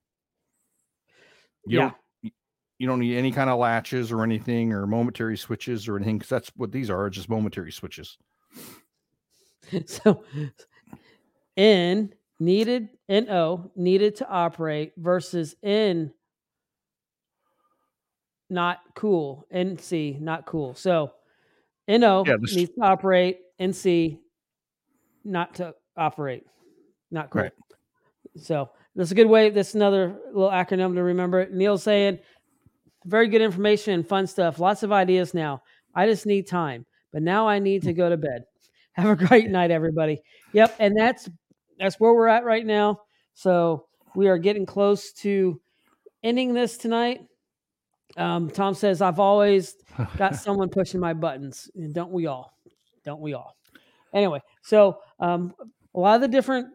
[1.66, 1.90] You yeah,
[2.22, 2.34] don't,
[2.78, 6.28] you don't need any kind of latches or anything, or momentary switches or anything, because
[6.30, 7.10] that's what these are.
[7.10, 8.16] Just momentary switches.
[9.86, 10.22] so
[11.56, 16.12] N needed NO needed to operate versus N
[18.48, 19.46] not cool.
[19.52, 20.74] NC not cool.
[20.74, 21.12] So
[21.88, 24.18] NO Yeah, this- needs to operate, NC
[25.24, 26.46] not to operate.
[27.10, 27.42] Not cool.
[27.42, 27.52] Right.
[28.36, 29.50] So that's a good way.
[29.50, 31.48] That's another little acronym to remember.
[31.50, 32.18] Neil's saying
[33.04, 34.58] very good information and fun stuff.
[34.58, 35.62] Lots of ideas now.
[35.94, 36.84] I just need time.
[37.12, 37.96] But now I need to hmm.
[37.96, 38.44] go to bed.
[38.92, 40.22] Have a great night, everybody.
[40.52, 41.28] Yep, and that's
[41.78, 43.00] that's where we're at right now.
[43.34, 45.60] So we are getting close to
[46.22, 47.20] ending this tonight.
[48.16, 49.76] Um, Tom says I've always
[50.16, 52.52] got someone pushing my buttons, and don't we all?
[53.04, 53.56] Don't we all?
[54.14, 55.54] Anyway, so um,
[55.94, 56.68] a lot of the different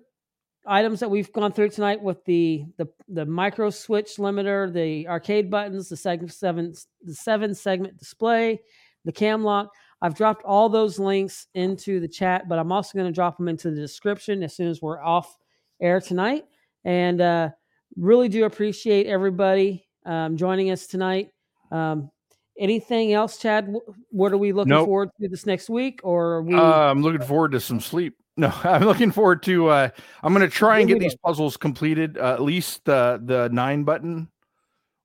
[0.65, 5.49] items that we've gone through tonight with the the the micro switch limiter, the arcade
[5.49, 8.59] buttons, the segment seven the seven segment display,
[9.05, 9.69] the cam lock.
[10.01, 13.47] I've dropped all those links into the chat, but I'm also going to drop them
[13.47, 15.37] into the description as soon as we're off
[15.79, 16.45] air tonight.
[16.83, 17.49] And uh,
[17.95, 21.29] really do appreciate everybody um, joining us tonight.
[21.71, 22.09] Um,
[22.57, 23.73] anything else, Chad?
[24.09, 24.85] What are we looking Nope.
[24.85, 26.01] forward to this next week?
[26.03, 26.55] Or are we?
[26.55, 28.15] Uh, I'm looking forward to some sleep.
[28.37, 29.67] No, I'm looking forward to.
[29.67, 29.89] Uh,
[30.23, 32.17] I'm going to try and get these puzzles completed.
[32.17, 34.29] Uh, at least the the nine button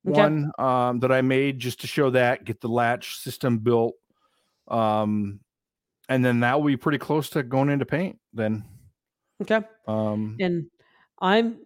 [0.08, 0.20] Okay.
[0.20, 3.94] one um, that I made just to show that get the latch system built.
[4.68, 5.40] Um,
[6.08, 8.18] and then that will be pretty close to going into paint.
[8.32, 8.64] Then,
[9.42, 9.60] okay.
[9.86, 10.66] um, and
[11.20, 11.58] I'm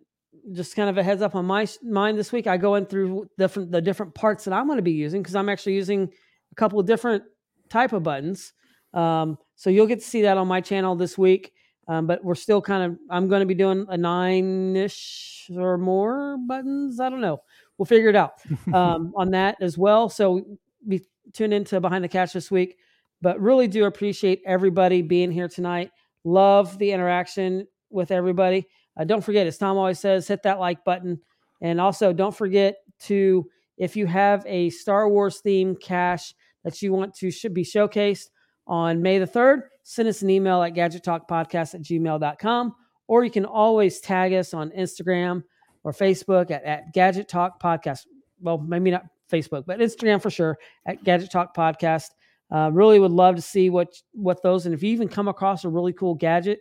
[0.53, 2.47] just kind of a heads up on my mind this week.
[2.47, 5.37] I go in through different the different parts that I'm going to be using because
[5.37, 6.11] I'm actually using
[6.51, 7.25] a couple of different
[7.69, 8.53] type of buttons.
[8.95, 11.53] Um, so you'll get to see that on my channel this week.
[11.89, 15.77] Um, but we're still kind of I'm going to be doing a nine ish or
[15.77, 17.01] more buttons.
[17.01, 17.43] I don't know.
[17.79, 18.35] We'll figure it out
[18.73, 20.09] um, on that as well.
[20.09, 20.45] So
[20.87, 22.79] be tune into behind the catch this week.
[23.23, 25.91] But really do appreciate everybody being here tonight.
[26.25, 28.67] Love the interaction with everybody.
[28.99, 31.21] Uh, don't forget, as Tom always says, hit that like button.
[31.61, 33.47] And also, don't forget to,
[33.77, 38.29] if you have a Star Wars theme cache that you want to should be showcased
[38.67, 42.75] on May the 3rd, send us an email at gadgettalkpodcast at gmail.com.
[43.07, 45.43] Or you can always tag us on Instagram
[45.83, 48.07] or Facebook at, at Gadget Talk Podcast.
[48.41, 52.11] Well, maybe not Facebook, but Instagram for sure at Gadget Talk Podcast.
[52.53, 55.65] Uh, really would love to see what what those and if you even come across
[55.65, 56.61] a really cool gadget,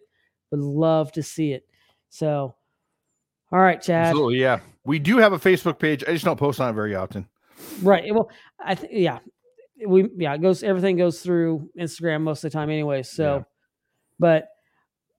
[0.51, 1.65] would love to see it.
[2.09, 2.55] So,
[3.51, 4.07] all right, Chad.
[4.07, 4.59] absolutely, yeah.
[4.83, 6.03] We do have a Facebook page.
[6.07, 7.27] I just don't post on it very often.
[7.81, 8.13] Right.
[8.13, 8.29] Well,
[8.63, 9.19] I think yeah,
[9.85, 13.03] we yeah it goes everything goes through Instagram most of the time anyway.
[13.03, 13.43] So, Yeah.
[14.19, 14.47] but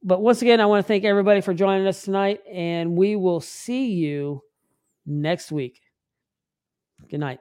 [0.02, 3.40] but once again, I want to thank everybody for joining us tonight, and we will
[3.40, 4.42] see you
[5.04, 5.80] next week.
[7.10, 7.40] Good night.